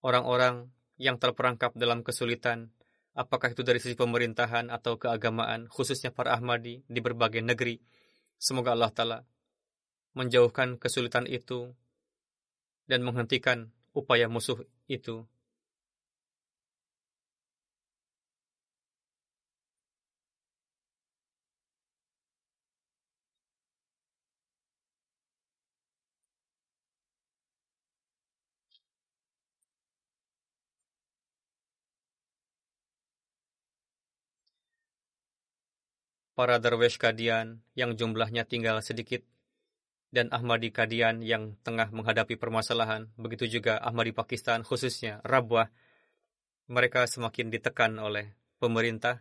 orang-orang 0.00 0.72
yang 1.00 1.16
terperangkap 1.16 1.72
dalam 1.76 2.04
kesulitan, 2.04 2.72
apakah 3.16 3.52
itu 3.52 3.64
dari 3.64 3.80
sisi 3.80 3.96
pemerintahan 3.96 4.68
atau 4.68 5.00
keagamaan, 5.00 5.68
khususnya 5.68 6.12
para 6.12 6.36
Ahmadi 6.36 6.84
di 6.84 7.00
berbagai 7.00 7.40
negeri. 7.40 7.80
Semoga 8.40 8.72
Allah 8.72 8.88
Ta'ala 8.88 9.18
menjauhkan 10.16 10.80
kesulitan 10.80 11.28
itu 11.28 11.76
dan 12.88 13.04
menghentikan 13.04 13.68
upaya 13.92 14.32
musuh 14.32 14.64
itu 14.88 15.28
para 36.40 36.56
derwish 36.56 36.96
Kadian 36.96 37.60
yang 37.76 38.00
jumlahnya 38.00 38.48
tinggal 38.48 38.80
sedikit, 38.80 39.20
dan 40.08 40.32
Ahmadi 40.32 40.72
Kadian 40.72 41.20
yang 41.20 41.60
tengah 41.60 41.92
menghadapi 41.92 42.40
permasalahan, 42.40 43.12
begitu 43.20 43.60
juga 43.60 43.76
Ahmadi 43.76 44.16
Pakistan 44.16 44.64
khususnya 44.64 45.20
Rabwah, 45.20 45.68
mereka 46.64 47.04
semakin 47.04 47.52
ditekan 47.52 47.92
oleh 48.00 48.32
pemerintah. 48.56 49.20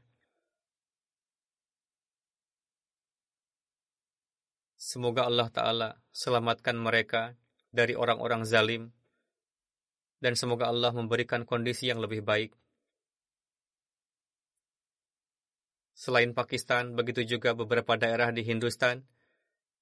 Semoga 4.79 5.27
Allah 5.27 5.51
Ta'ala 5.51 5.89
selamatkan 6.15 6.79
mereka 6.79 7.35
dari 7.67 7.99
orang-orang 7.99 8.47
zalim, 8.47 8.95
dan 10.23 10.39
semoga 10.39 10.71
Allah 10.71 10.95
memberikan 10.95 11.43
kondisi 11.43 11.91
yang 11.91 11.99
lebih 11.99 12.23
baik 12.23 12.55
Selain 15.99 16.31
Pakistan, 16.31 16.95
begitu 16.95 17.27
juga 17.27 17.51
beberapa 17.51 17.99
daerah 17.99 18.31
di 18.31 18.39
Hindustan, 18.47 19.03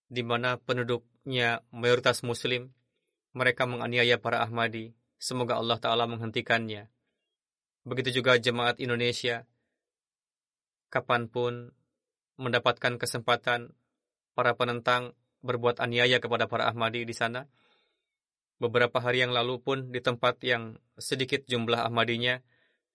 di 0.09 0.25
mana 0.25 0.57
penduduknya 0.57 1.61
mayoritas 1.69 2.25
Muslim, 2.25 2.73
mereka 3.37 3.69
menganiaya 3.69 4.17
para 4.17 4.41
Ahmadi. 4.41 4.97
Semoga 5.21 5.61
Allah 5.61 5.77
Ta'ala 5.77 6.09
menghentikannya. 6.09 6.89
Begitu 7.85 8.17
juga 8.17 8.33
jemaat 8.41 8.81
Indonesia, 8.81 9.45
kapan 10.89 11.29
pun 11.29 11.69
mendapatkan 12.41 12.97
kesempatan 12.97 13.77
para 14.33 14.57
penentang 14.57 15.13
berbuat 15.45 15.77
aniaya 15.77 16.17
kepada 16.17 16.49
para 16.49 16.65
Ahmadi 16.65 17.05
di 17.05 17.13
sana. 17.13 17.45
Beberapa 18.57 18.97
hari 19.05 19.21
yang 19.21 19.37
lalu 19.37 19.61
pun 19.61 19.93
di 19.93 20.01
tempat 20.01 20.41
yang 20.41 20.81
sedikit 20.97 21.45
jumlah 21.45 21.85
Ahmadinya, 21.85 22.41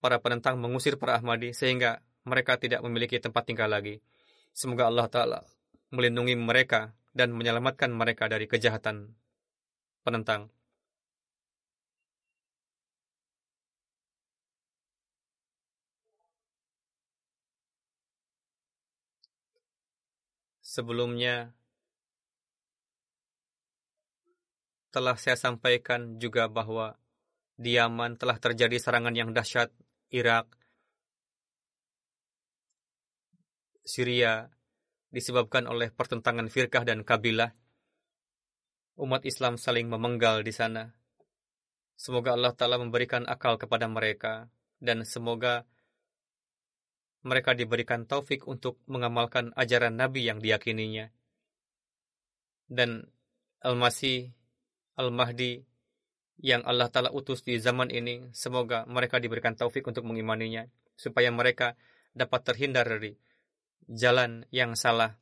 para 0.02 0.18
penentang 0.18 0.58
mengusir 0.58 0.98
para 0.98 1.14
Ahmadi 1.14 1.54
sehingga 1.54 2.02
mereka 2.22 2.58
tidak 2.58 2.80
memiliki 2.86 3.18
tempat 3.18 3.42
tinggal 3.46 3.70
lagi. 3.70 3.98
Semoga 4.52 4.86
Allah 4.86 5.06
Ta'ala 5.08 5.40
melindungi 5.92 6.36
mereka 6.38 6.94
dan 7.12 7.32
menyelamatkan 7.36 7.92
mereka 7.92 8.28
dari 8.28 8.48
kejahatan 8.48 9.12
penentang. 10.02 10.48
Sebelumnya 20.72 21.52
telah 24.88 25.16
saya 25.20 25.36
sampaikan 25.36 26.16
juga 26.16 26.48
bahwa 26.48 26.96
di 27.60 27.76
Yaman 27.76 28.16
telah 28.16 28.40
terjadi 28.40 28.80
serangan 28.80 29.12
yang 29.12 29.36
dahsyat 29.36 29.68
Irak 30.08 30.48
Syria 33.82 34.48
disebabkan 35.12 35.68
oleh 35.68 35.92
pertentangan 35.92 36.48
firkah 36.48 36.86
dan 36.86 37.02
kabilah. 37.02 37.52
Umat 38.96 39.26
Islam 39.26 39.58
saling 39.58 39.90
memenggal 39.90 40.46
di 40.46 40.54
sana. 40.54 40.94
Semoga 41.98 42.34
Allah 42.34 42.54
Ta'ala 42.56 42.80
memberikan 42.80 43.28
akal 43.28 43.60
kepada 43.60 43.86
mereka 43.86 44.50
dan 44.82 45.06
semoga 45.06 45.68
mereka 47.22 47.54
diberikan 47.54 48.02
taufik 48.02 48.50
untuk 48.50 48.82
mengamalkan 48.90 49.54
ajaran 49.54 49.94
Nabi 49.94 50.26
yang 50.26 50.42
diyakininya. 50.42 51.14
Dan 52.66 53.06
Al-Masih, 53.62 54.34
Al-Mahdi 54.98 55.62
yang 56.42 56.66
Allah 56.66 56.90
Ta'ala 56.90 57.14
utus 57.14 57.46
di 57.46 57.54
zaman 57.62 57.94
ini, 57.94 58.26
semoga 58.34 58.82
mereka 58.90 59.22
diberikan 59.22 59.54
taufik 59.54 59.86
untuk 59.86 60.02
mengimaninya, 60.02 60.66
supaya 60.98 61.30
mereka 61.30 61.78
dapat 62.10 62.42
terhindar 62.42 62.90
dari 62.90 63.14
jalan 63.88 64.46
yang 64.50 64.74
salah 64.78 65.18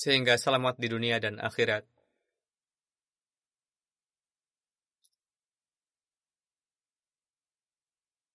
sehingga 0.00 0.40
selamat 0.40 0.80
di 0.80 0.88
dunia 0.88 1.20
dan 1.20 1.36
akhirat. 1.36 1.84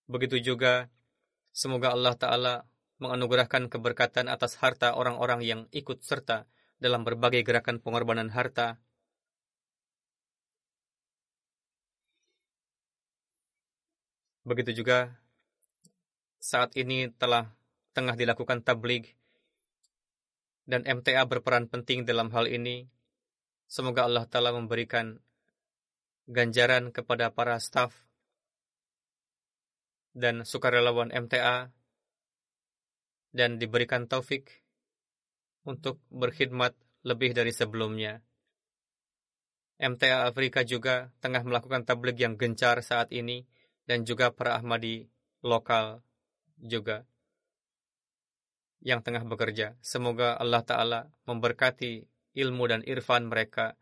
Begitu 0.06 0.38
juga, 0.38 0.86
semoga 1.50 1.90
Allah 1.90 2.14
Ta'ala 2.14 2.54
menganugerahkan 3.02 3.66
keberkatan 3.66 4.30
atas 4.30 4.54
harta 4.62 4.94
orang-orang 4.94 5.42
yang 5.42 5.60
ikut 5.74 5.98
serta 6.06 6.46
dalam 6.78 7.02
berbagai 7.02 7.42
gerakan 7.42 7.82
pengorbanan 7.82 8.30
harta. 8.30 8.78
Begitu 14.46 14.86
juga 14.86 15.18
saat 16.40 16.76
ini 16.76 17.10
telah 17.12 17.50
tengah 17.96 18.14
dilakukan 18.14 18.60
tablig 18.60 19.16
dan 20.66 20.82
MTA 20.82 21.24
berperan 21.30 21.70
penting 21.70 22.02
dalam 22.02 22.28
hal 22.34 22.50
ini. 22.50 22.90
Semoga 23.66 24.06
Allah 24.06 24.26
Ta'ala 24.30 24.54
memberikan 24.54 25.18
ganjaran 26.26 26.90
kepada 26.90 27.30
para 27.34 27.58
staf 27.58 27.94
dan 30.14 30.46
sukarelawan 30.46 31.10
MTA 31.10 31.70
dan 33.34 33.58
diberikan 33.58 34.06
taufik 34.06 34.64
untuk 35.66 35.98
berkhidmat 36.14 36.74
lebih 37.02 37.34
dari 37.34 37.50
sebelumnya. 37.50 38.22
MTA 39.76 40.24
Afrika 40.24 40.64
juga 40.64 41.12
tengah 41.20 41.44
melakukan 41.44 41.84
tabligh 41.84 42.16
yang 42.16 42.40
gencar 42.40 42.80
saat 42.80 43.12
ini 43.12 43.44
dan 43.84 44.08
juga 44.08 44.32
para 44.32 44.56
Ahmadi 44.56 45.04
lokal 45.44 46.05
juga 46.60 47.04
yang 48.84 49.02
tengah 49.02 49.24
bekerja. 49.26 49.74
Semoga 49.82 50.36
Allah 50.36 50.62
Ta'ala 50.62 51.00
memberkati 51.26 52.06
ilmu 52.36 52.64
dan 52.68 52.84
irfan 52.84 53.26
mereka 53.26 53.74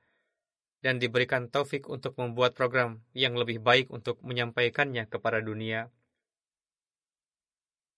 dan 0.85 1.01
diberikan 1.01 1.49
taufik 1.49 1.89
untuk 1.89 2.14
membuat 2.20 2.53
program 2.53 3.01
yang 3.16 3.35
lebih 3.35 3.59
baik 3.61 3.89
untuk 3.89 4.20
menyampaikannya 4.20 5.09
kepada 5.09 5.41
dunia. 5.41 5.89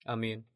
Amin. 0.06 0.55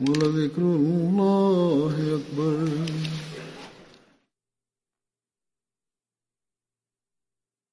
ولذكر 0.00 0.62
الله 0.62 1.94
أكبر. 2.18 2.68